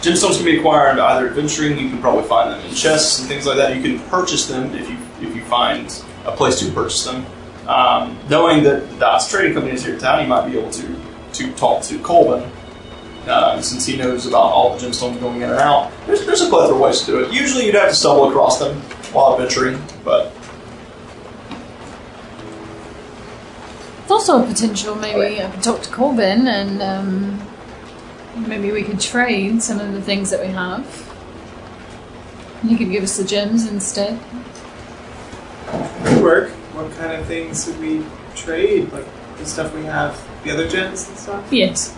[0.00, 1.78] gemstones can be acquired either adventuring.
[1.78, 3.74] You can probably find them in chests and things like that.
[3.76, 4.96] You can purchase them if you
[5.28, 5.86] if you find
[6.24, 7.24] a place to purchase them.
[7.68, 10.70] Um, knowing that the Dots Trading Company is here in town, you might be able
[10.70, 10.86] to
[11.36, 12.50] to talk to Colvin.
[13.26, 16.48] Uh, since he knows about all the gemstones going in and out, there's, there's a
[16.48, 17.32] plethora of ways to do it.
[17.32, 18.76] Usually, you'd have to stumble across them
[19.12, 20.32] while adventuring, but
[24.06, 24.94] It's also a potential.
[24.94, 27.42] Maybe I could talk to Corbin and um,
[28.46, 30.86] maybe we could trade some of the things that we have.
[32.60, 34.16] And he could give us the gems instead.
[36.04, 36.50] Good work.
[36.72, 38.92] What kind of things would we trade?
[38.92, 39.06] Like
[39.38, 41.52] the stuff we have, the other gems and stuff?
[41.52, 41.96] Yes.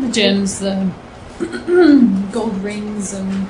[0.00, 0.90] The gems, the
[2.32, 3.48] gold rings, and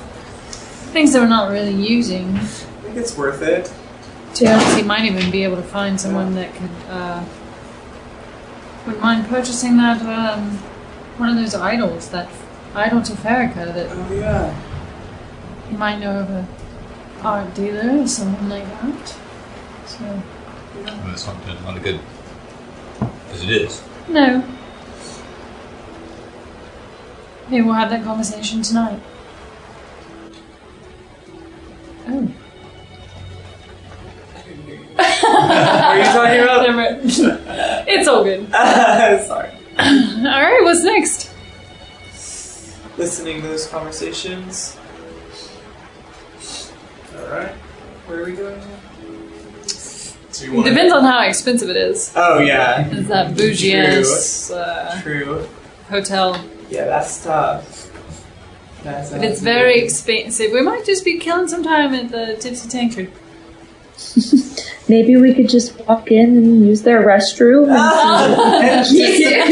[0.93, 2.37] things that we're not really using.
[2.37, 3.73] I think it's worth it.
[4.35, 7.25] To be might even be able to find someone that could, uh,
[8.87, 10.59] wouldn't mind purchasing that, um,
[11.19, 12.29] one of those idols, that
[12.75, 14.55] idol to Farrakha that Oh yeah.
[15.71, 16.47] you might know of a
[17.23, 19.09] art dealer or someone like that.
[19.87, 20.23] So,
[20.85, 21.99] Well, it's not good, not a good.
[23.31, 23.83] As it is.
[24.09, 24.43] no.
[27.51, 29.01] Maybe we'll have that conversation tonight.
[32.09, 32.31] Oh.
[34.97, 36.67] What are you talking about?
[36.67, 38.51] Never- it's all good.
[38.51, 39.51] Sorry.
[39.79, 41.31] Alright, what's next?
[42.99, 44.77] Listening to those conversations.
[47.17, 47.53] all right.
[48.07, 48.61] Where are we going?
[50.39, 52.13] So you want Depends on how expensive it is.
[52.15, 52.87] Oh yeah.
[52.91, 55.49] Is that bougie ass uh, True.
[55.89, 56.41] hotel?
[56.71, 57.91] Yeah, that's tough.
[58.85, 62.69] That's If it's very expensive, we might just be killing some time at the Tipsy
[62.69, 63.11] Tankard.
[64.89, 67.69] Maybe we could just walk in and use their restroom.
[67.69, 69.43] and disappear.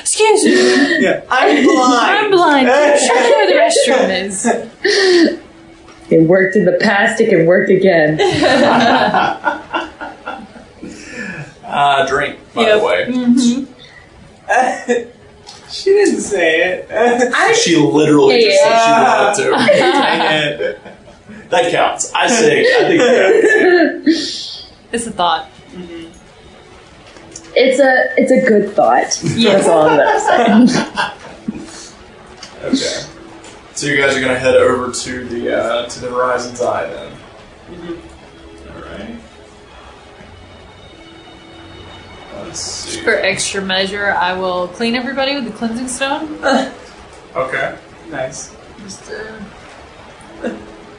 [0.00, 2.18] Excuse me, yeah, I'm blind.
[2.18, 2.66] I'm blind.
[2.98, 5.40] Show me where the restroom is.
[6.10, 8.18] It worked in the past, it can work again.
[11.64, 12.78] Uh, drink, by Yep.
[12.80, 13.06] the way.
[13.06, 13.64] Mm-hmm.
[15.70, 16.88] she didn't say it.
[17.56, 19.50] She literally just said she wanted to.
[19.78, 20.78] Dang it.
[21.50, 22.12] That counts.
[22.14, 22.60] I say.
[22.62, 24.02] I think that
[24.92, 25.48] It's a thought.
[27.56, 29.10] It's a it's a good thought.
[29.22, 31.10] That's all I'm gonna say.
[32.62, 33.09] Okay.
[33.80, 37.12] So you guys are gonna head over to the uh, to the Horizon's Eye then.
[38.68, 39.16] All right.
[42.34, 43.00] Let's see.
[43.00, 46.38] For extra measure, I will clean everybody with the cleansing stone.
[47.34, 47.78] Okay.
[48.10, 48.54] Nice.
[48.82, 49.40] Just, uh,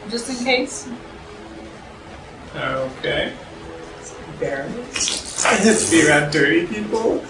[0.10, 0.90] just in case.
[2.56, 3.34] Okay.
[4.34, 5.46] Embarrassed.
[5.46, 7.24] I have to be around dirty people.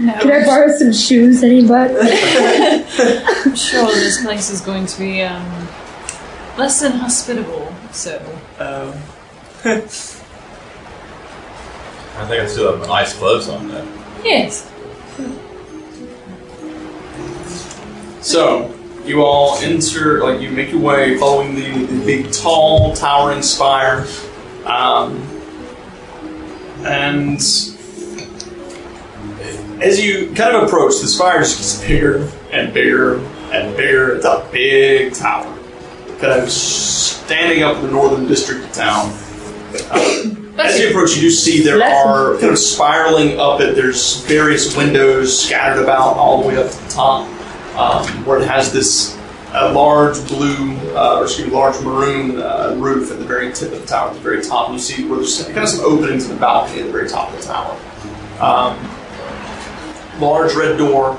[0.00, 0.14] No.
[0.18, 1.94] Can I borrow some shoes, anybody?
[1.98, 5.44] I'm sure this place is going to be um,
[6.56, 7.72] less than hospitable.
[7.92, 8.18] So
[8.58, 8.94] Um,
[9.64, 9.80] I
[12.26, 13.86] think I still have my nice clothes on though.
[14.24, 14.66] yes,
[18.20, 23.42] So you all enter, like you make your way, following the, the big, tall, towering
[23.42, 24.06] spire,
[24.66, 25.16] um,
[26.84, 27.40] and
[29.82, 33.18] as you kind of approach, the spire just gets bigger and bigger
[33.52, 34.16] and bigger.
[34.16, 35.58] It's a big tower,
[36.18, 39.10] kind of standing up in the northern district of town.
[39.90, 43.74] Um, as you approach, you do see there are kind of spiraling up it.
[43.74, 47.26] There's various windows scattered about all the way up to the top,
[47.76, 49.16] um, where it has this
[49.52, 53.72] uh, large blue, uh, or excuse me, large maroon uh, roof at the very tip
[53.72, 54.68] of the tower, at the very top.
[54.68, 57.08] And you see where there's kind of some openings in the balcony at the very
[57.08, 57.80] top of the tower.
[58.40, 58.99] Um,
[60.20, 61.18] large red door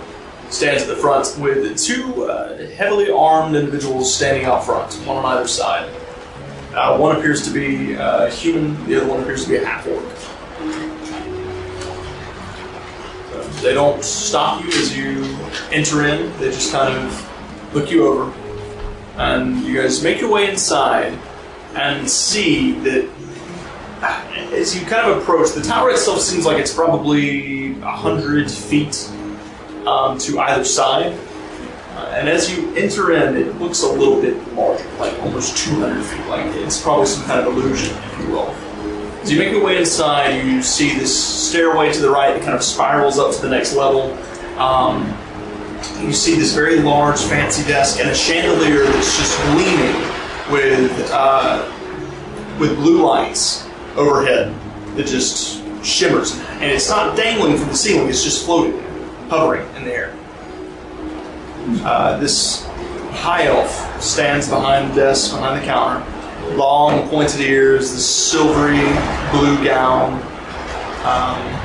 [0.50, 5.26] stands at the front with two uh, heavily armed individuals standing out front, one on
[5.26, 5.90] either side.
[6.74, 9.88] Uh, one appears to be uh, human, the other one appears to be a half
[9.88, 10.04] orc.
[13.30, 15.38] So they don't stop you as you
[15.72, 18.34] enter in, they just kind of look you over.
[19.18, 21.18] and you guys make your way inside
[21.76, 23.10] and see that
[24.54, 29.10] as you kind of approach, the tower itself seems like it's probably a hundred feet
[29.86, 31.18] um, to either side.
[31.92, 36.04] Uh, and as you enter in, it looks a little bit larger, like almost 200
[36.04, 36.26] feet.
[36.28, 38.50] Like it's probably some kind of illusion, if you will.
[39.22, 42.56] As you make your way inside, you see this stairway to the right that kind
[42.56, 44.14] of spirals up to the next level.
[44.58, 45.16] Um,
[46.00, 49.96] you see this very large, fancy desk and a chandelier that's just gleaming
[50.52, 51.70] with uh,
[52.60, 54.54] with blue lights overhead
[54.96, 58.80] that just shimmers, and it's not dangling from the ceiling; it's just floating,
[59.30, 60.16] hovering in the air.
[61.84, 62.66] Uh, this
[63.12, 66.06] high elf stands behind the desk, behind the counter,
[66.56, 68.80] long pointed ears, this silvery
[69.32, 70.22] blue gown.
[71.04, 71.62] Um,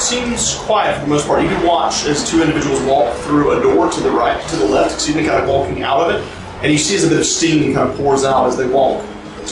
[0.00, 1.42] seems quiet for the most part.
[1.42, 4.64] You can watch as two individuals walk through a door to the right, to the
[4.64, 6.26] left, excuse me, kind of walking out of it,
[6.62, 9.04] and you see as a bit of steam kind of pours out as they walk.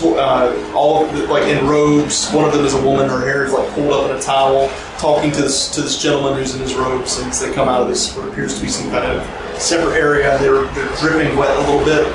[0.03, 2.30] Uh, all like in robes.
[2.30, 3.09] One of them is a woman.
[3.09, 4.68] Her hair is like pulled up in a towel,
[4.99, 7.18] talking to this to this gentleman who's in his robes.
[7.18, 9.96] And as they come out of this, what appears to be some kind of separate
[9.96, 12.07] area, they're, they're dripping wet a little bit.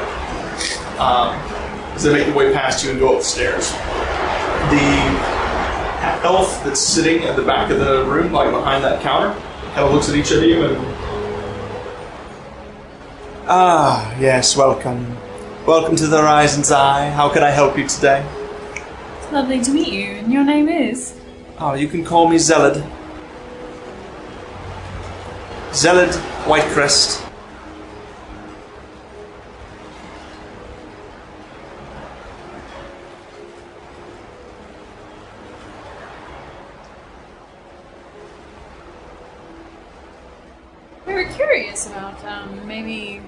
[1.00, 1.36] Um,
[1.96, 3.72] as they make their way past you and go up the stairs.
[4.72, 5.44] The
[6.24, 9.34] elf that's sitting at the back of the room, like behind that counter,
[9.74, 10.78] kind of looks at each of you and.
[13.46, 15.18] Ah, yes, welcome.
[15.66, 17.10] Welcome to the Horizon's Eye.
[17.10, 18.22] How can I help you today?
[19.22, 21.18] It's lovely to meet you, and your name is?
[21.58, 22.86] Oh, you can call me Zelid.
[25.72, 26.12] Zelid
[26.44, 27.26] Whitecrest.
[41.08, 43.22] We were curious about um, maybe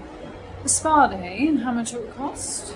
[0.66, 2.76] the spa day and how much it would cost.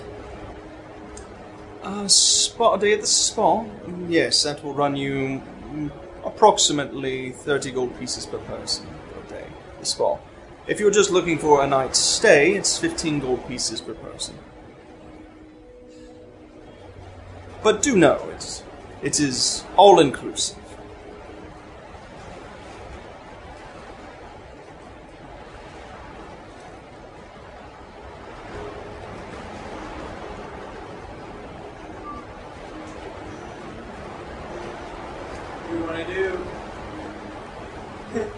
[1.82, 3.64] Uh, spa day at the spa?
[4.08, 5.90] Yes, that will run you mm,
[6.24, 9.46] approximately 30 gold pieces per person per day.
[9.80, 10.18] The spa.
[10.68, 14.38] If you're just looking for a night's stay, it's 15 gold pieces per person.
[17.64, 18.62] But do know it,
[19.02, 20.59] it is all inclusive.
[35.90, 36.46] What do you want
[38.14, 38.30] to do?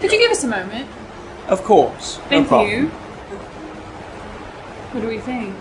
[0.00, 0.88] Could you give us a moment?
[1.48, 2.16] Of course.
[2.30, 2.70] Thank problem.
[2.70, 2.88] you.
[4.92, 5.54] What do we think?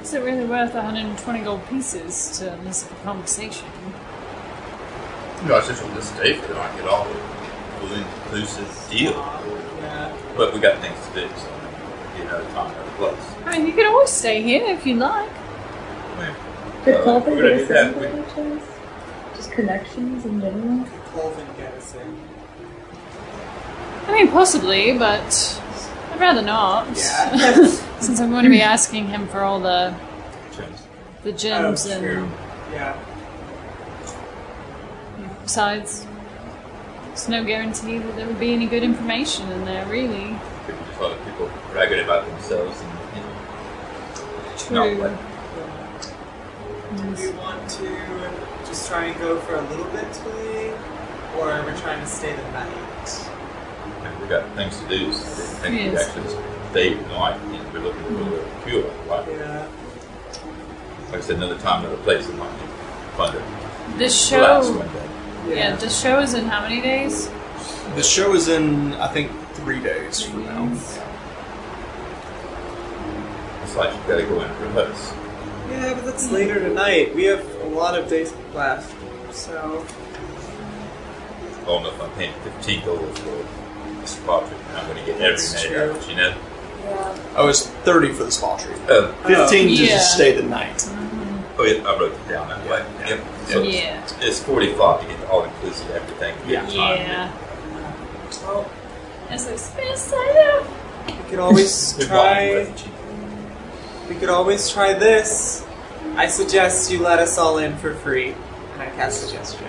[0.00, 3.68] Is it really worth 120 gold pieces to listen to conversation?
[5.42, 9.12] You know, I just want to stay for the night, get all full inclusive deal.
[9.12, 10.16] Yeah.
[10.34, 11.48] But we got things to do, so
[12.16, 13.34] you know, time, another place.
[13.44, 15.39] I mean, you could always stay here if you like.
[16.82, 17.86] I mean, Did Uh, Colvin we're get do us that.
[17.94, 18.64] in by any chance?
[19.36, 20.86] Just connections in general?
[21.14, 22.16] Colvin get us in.
[24.08, 25.60] I mean, possibly, but
[26.12, 26.86] I'd rather not.
[26.96, 27.66] Yeah.
[28.00, 29.94] Since I'm going to be asking him for all the
[30.56, 30.82] James.
[31.22, 32.22] the gems Oh, true.
[32.24, 32.32] and
[32.72, 32.96] Yeah.
[35.42, 36.06] besides,
[37.08, 40.36] there's no guarantee that there would be any good information in there, really.
[40.66, 44.98] Could be just other people bragging about themselves and, you know, True.
[45.10, 45.20] not
[46.96, 47.86] Do we want to
[48.66, 50.74] just try and go for a little bit to leave?
[51.38, 53.30] Or are we trying to stay the night?
[54.02, 56.28] And we got things to do, so I didn't think we'd actually
[56.70, 57.40] stay the night.
[57.46, 59.66] You know, we're looking for the pure, like, Yeah.
[61.12, 62.28] like I said, another time, another place.
[62.28, 62.66] It might be
[63.16, 65.56] fun to The show, one day.
[65.56, 67.30] yeah, the show is in how many days?
[67.94, 70.68] The show is in, I think, three days from now.
[73.62, 75.12] It's like you gotta go in and rehearse.
[75.70, 77.14] Yeah, but that's later tonight.
[77.14, 78.92] We have a lot of days left.
[79.34, 79.86] So.
[81.66, 83.46] Oh, no, if I'm paying 15 dollars for
[84.02, 85.90] a spot treatment, I'm gonna get every That's minute true.
[85.90, 86.34] of you know?
[87.36, 88.90] I was 30 for the spa treatment.
[88.90, 89.88] Uh, 15 to Yeah.
[89.90, 90.84] just stay the night.
[91.58, 92.82] oh, yeah, I wrote it down that way.
[93.06, 93.20] Yep.
[93.48, 94.02] So Yeah.
[94.22, 96.34] It's 45 to get all inclusive everything.
[96.48, 96.62] Yeah.
[96.62, 96.72] Time.
[96.72, 97.32] Yeah.
[98.44, 98.66] Well,
[99.30, 100.66] It's expensive.
[101.06, 102.54] we could always Good volume try.
[102.54, 102.90] refugee.
[104.10, 105.64] We could always try this.
[106.16, 108.32] I suggest you let us all in for free.
[108.72, 109.68] And I cast suggestion.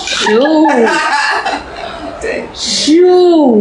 [0.00, 0.66] Shoo!
[2.22, 2.54] Dang.
[2.56, 3.60] Shoo!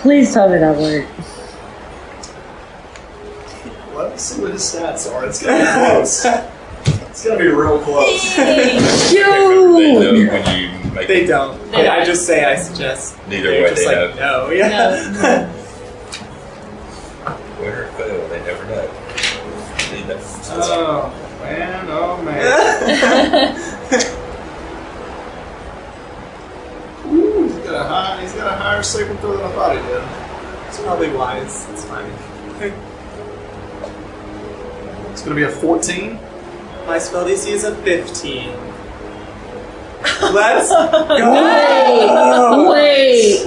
[0.00, 1.06] Please tell me that word.
[3.94, 5.26] Let me see what his stats are.
[5.26, 6.26] It's getting close.
[7.14, 8.24] It's gonna be real close.
[8.36, 9.22] They Yo!
[9.22, 10.26] know when you
[10.92, 11.56] make They don't.
[11.70, 12.06] They I don't.
[12.06, 13.16] just say I suggest.
[13.28, 14.46] Neither They're way just they like, know.
[14.48, 14.50] no.
[14.50, 15.46] Yeah.
[17.60, 18.82] Win or fail, they never know.
[19.92, 20.20] Need that.
[20.54, 22.42] oh man, oh man.
[27.06, 29.82] Ooh, he's got a high, he's got a higher saving throw than I thought he
[29.86, 30.02] did.
[30.68, 31.64] it's probably wise.
[31.70, 32.10] It's fine.
[35.12, 36.18] It's gonna be a 14.
[36.86, 38.50] My spell DC is a 15.
[40.34, 41.06] Let's go!
[42.70, 43.46] Wait!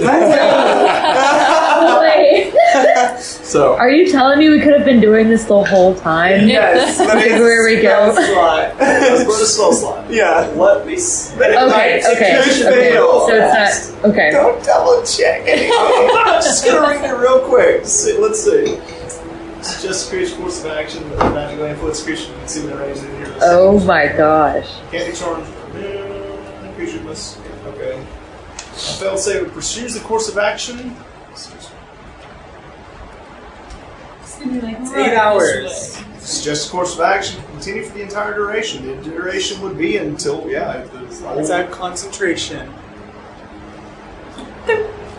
[2.00, 2.54] Wait!
[3.18, 6.46] So Are you telling me we could have been doing this the whole time?
[6.46, 8.12] Yes, let me Here we go.
[8.12, 8.76] spell slot.
[8.78, 10.10] let's go to spell slot.
[10.10, 10.40] yeah.
[10.54, 10.96] Let me.
[10.96, 12.42] s- Okay, okay, okay.
[12.98, 14.30] So it's not okay.
[14.32, 15.72] Don't double check anything.
[15.72, 17.86] I'm just gonna read it real quick.
[17.86, 18.78] See, let's see.
[19.58, 22.32] It's just creation course of action, but magically influence creation.
[22.32, 23.34] You can see when they're raised in here.
[23.40, 24.68] Oh my gosh.
[24.90, 25.50] Can't be charged.
[25.72, 27.38] Mm, Creature must.
[27.66, 27.98] Okay.
[27.98, 30.94] A failed save it pursues the course of action.
[31.32, 31.50] It's
[34.38, 36.00] gonna be like It's eight hours.
[36.14, 37.42] It's just a course of action.
[37.50, 38.86] Continue for the entire duration.
[38.86, 40.82] The duration would be until yeah.
[40.82, 42.72] if the As long as I have concentration.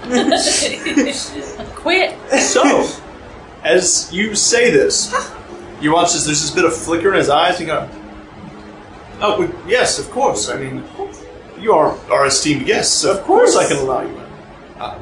[1.76, 2.16] Quit.
[2.40, 2.90] So,
[3.64, 5.14] as you say this,
[5.82, 6.26] you watch this.
[6.26, 7.60] There's this bit of flicker in his eyes.
[7.60, 7.90] And you go,
[9.22, 10.50] "Oh, yes, of course.
[10.50, 10.84] I mean,
[11.60, 12.94] you are our esteemed guests.
[12.94, 14.26] So of course, I can allow you in.
[14.80, 14.98] Uh,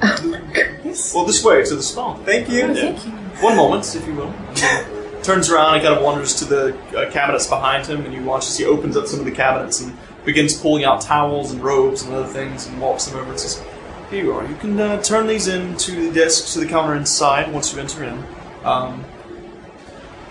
[1.14, 2.24] well, this way to the spawn.
[2.24, 2.74] Thank you.
[2.74, 2.98] Yeah.
[3.42, 4.34] One moment, if you will.
[5.24, 8.48] Turns around and kind of wanders to the uh, cabinets behind him, and you watch
[8.48, 9.96] as he opens up some of the cabinets and
[10.26, 13.64] begins pulling out towels and robes and other things, and walks them over and says,
[14.10, 14.48] "Here you are.
[14.48, 17.80] You can uh, turn these in to the desk to the counter inside once you
[17.80, 18.24] enter in.
[18.68, 19.04] Um,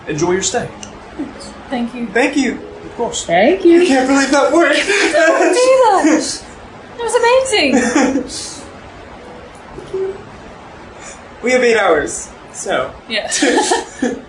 [0.08, 0.68] enjoy your stay,
[1.70, 2.06] Thank you.
[2.08, 2.60] Thank you.
[2.84, 3.78] of course." Thank you.
[3.78, 3.86] I you.
[3.88, 4.76] can't believe that worked.
[6.96, 7.72] That was amazing.
[11.42, 12.30] we have eight hours.
[12.52, 13.26] So, Yeah.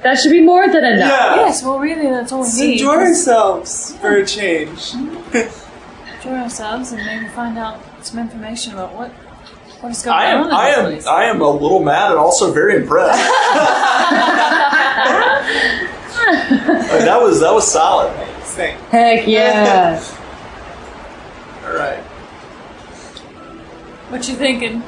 [0.03, 1.09] That should be more than enough.
[1.09, 1.35] yeah.
[1.35, 1.63] yes.
[1.63, 2.71] Well, really, that's all we Let's need.
[2.73, 4.93] enjoy ourselves for a change.
[4.93, 9.11] Enjoy ourselves and maybe find out some information about what
[9.81, 10.51] what is going I am, on.
[10.51, 11.05] I am, place.
[11.05, 13.17] I am a little mad and also very impressed.
[16.27, 18.11] Uh, that was that was solid.
[18.43, 18.77] Same.
[18.89, 20.01] Heck yeah.
[21.63, 21.99] All right.
[24.09, 24.81] What you thinking?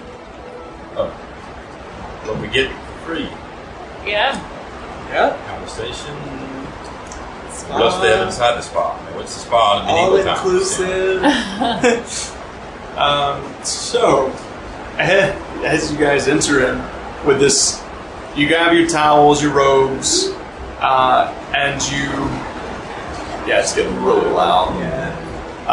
[0.97, 1.07] Oh.
[2.25, 2.71] What we get
[3.05, 3.29] free.
[4.05, 4.35] Yeah.
[5.09, 5.37] Yeah.
[5.47, 6.15] Conversation.
[7.69, 8.97] What else they have inside the spa?
[9.13, 11.21] What's the spa in All inclusive.
[12.99, 14.29] Um, so,
[15.63, 16.77] as you guys enter in
[17.25, 17.81] with this,
[18.35, 20.27] you grab your towels, your robes,
[20.81, 22.09] uh, and you.
[23.47, 24.77] Yeah, it's getting really loud.
[24.77, 25.15] Yeah.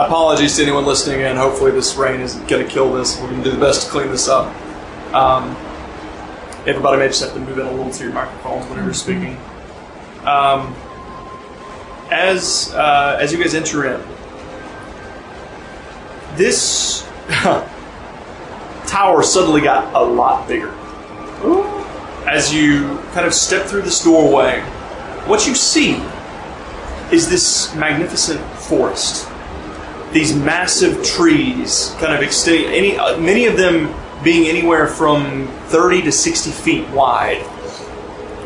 [0.07, 1.37] Apologies to anyone listening in.
[1.37, 3.21] Hopefully, this rain isn't going to kill this.
[3.21, 4.55] We're going to do the best to clean this up.
[5.13, 5.57] Um,
[6.65, 9.37] everybody may just have to move in a little to your microphones whenever you're speaking.
[10.25, 10.73] Um,
[12.13, 14.01] as uh, as you guys enter in,
[16.37, 17.03] this
[18.87, 20.71] tower suddenly got a lot bigger.
[22.29, 24.61] As you kind of step through this doorway,
[25.27, 25.95] what you see
[27.13, 29.29] is this magnificent forest.
[30.13, 36.03] These massive trees, kind of extending, any, uh, many of them being anywhere from 30
[36.03, 37.45] to 60 feet wide,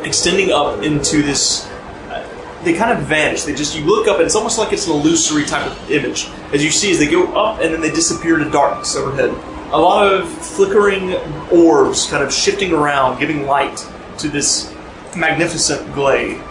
[0.03, 1.65] extending up into this.
[2.09, 2.27] uh,
[2.63, 3.43] They kind of vanish.
[3.43, 6.27] They just you look up, and it's almost like it's an illusory type of image.
[6.53, 9.31] As you see, as they go up, and then they disappear into darkness overhead.
[9.73, 11.13] A lot of flickering
[11.51, 14.73] orbs, kind of shifting around, giving light to this
[15.15, 16.41] magnificent glade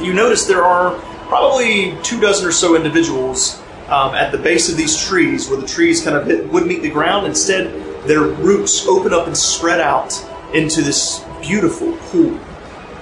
[0.00, 0.98] you notice there are
[1.28, 5.66] probably two dozen or so individuals um, at the base of these trees where the
[5.66, 7.26] trees kind of hit, would meet the ground.
[7.26, 7.72] Instead,
[8.04, 10.12] their roots open up and spread out
[10.54, 12.38] into this beautiful pool.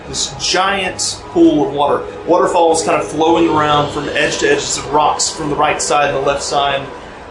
[0.08, 2.04] This giant pool of water.
[2.26, 6.14] Waterfalls kind of flowing around from edge to edges of rocks from the right side
[6.14, 6.80] and the left side,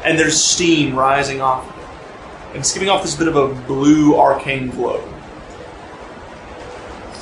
[0.08, 1.70] and there's steam rising off.
[1.70, 2.47] of it.
[2.49, 5.01] And it's giving off this bit of a blue arcane glow.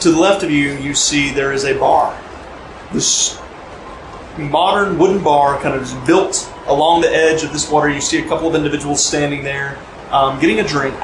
[0.01, 2.15] To the left of you, you see there is a bar.
[2.93, 3.41] This
[4.38, 7.89] modern wooden bar kind of built along the edge of this water.
[7.89, 9.79] You see a couple of individuals standing there
[10.11, 10.95] um, getting a drink.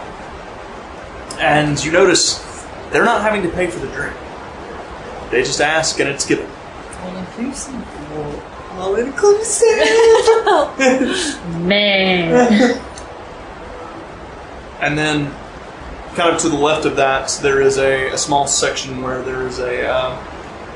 [1.39, 2.38] And you notice
[2.91, 4.15] they're not having to pay for the drink.
[5.32, 6.47] They just ask and it's given.
[7.01, 8.00] All inclusive.
[8.82, 9.67] All inclusive.
[11.61, 12.82] Man.
[14.82, 15.32] And then,
[16.15, 19.45] kind of to the left of that, there is a, a small section where there
[19.45, 20.09] is a, uh,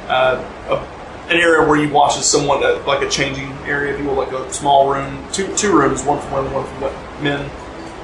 [0.08, 4.00] uh, a an area where you watch as somewhat uh, like a changing area, if
[4.00, 7.50] you will, like a small room, two two rooms, one for women, one for men,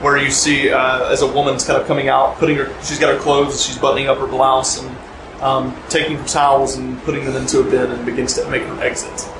[0.01, 3.13] where you see uh, as a woman's kind of coming out, putting her, she's got
[3.13, 4.97] her clothes, she's buttoning up her blouse, and
[5.43, 8.81] um, taking her towels and putting them into a bin, and begins to make her
[8.81, 9.30] exit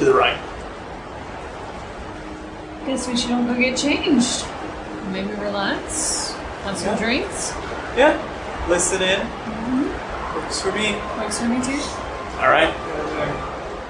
[0.00, 0.36] to the right.
[2.86, 4.44] Guess we should all go get changed.
[5.12, 6.32] Maybe relax,
[6.64, 6.98] have some Yeah.
[6.98, 7.52] drinks.
[7.96, 8.16] Yeah.
[8.68, 9.20] Listen in.
[10.34, 10.96] Works for me.
[11.18, 11.78] Works for me too.
[12.40, 12.72] All right.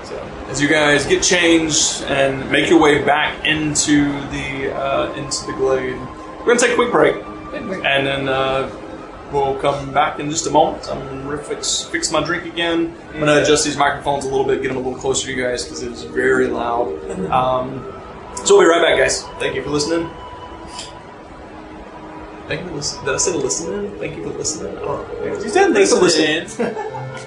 [0.04, 5.46] So, as you guys get changed and make your way back into the uh, into
[5.46, 5.96] the glade,
[6.40, 7.14] we're gonna take a quick break,
[7.52, 7.84] Good break.
[7.84, 8.68] and then uh,
[9.32, 10.88] we'll come back in just a moment.
[10.90, 12.96] I'm gonna fix fix my drink again.
[13.12, 15.42] I'm gonna adjust these microphones a little bit, get them a little closer to you
[15.42, 16.88] guys because it was very loud.
[17.30, 17.84] Um,
[18.44, 19.22] so we'll be right back, guys.
[19.38, 20.10] Thank you for listening.
[22.48, 23.04] Thank you for listening.
[23.04, 23.98] Did I say listening?
[23.98, 24.76] Thank you for listening.
[24.76, 25.42] I don't know.
[25.42, 27.26] You said Thanks for listening.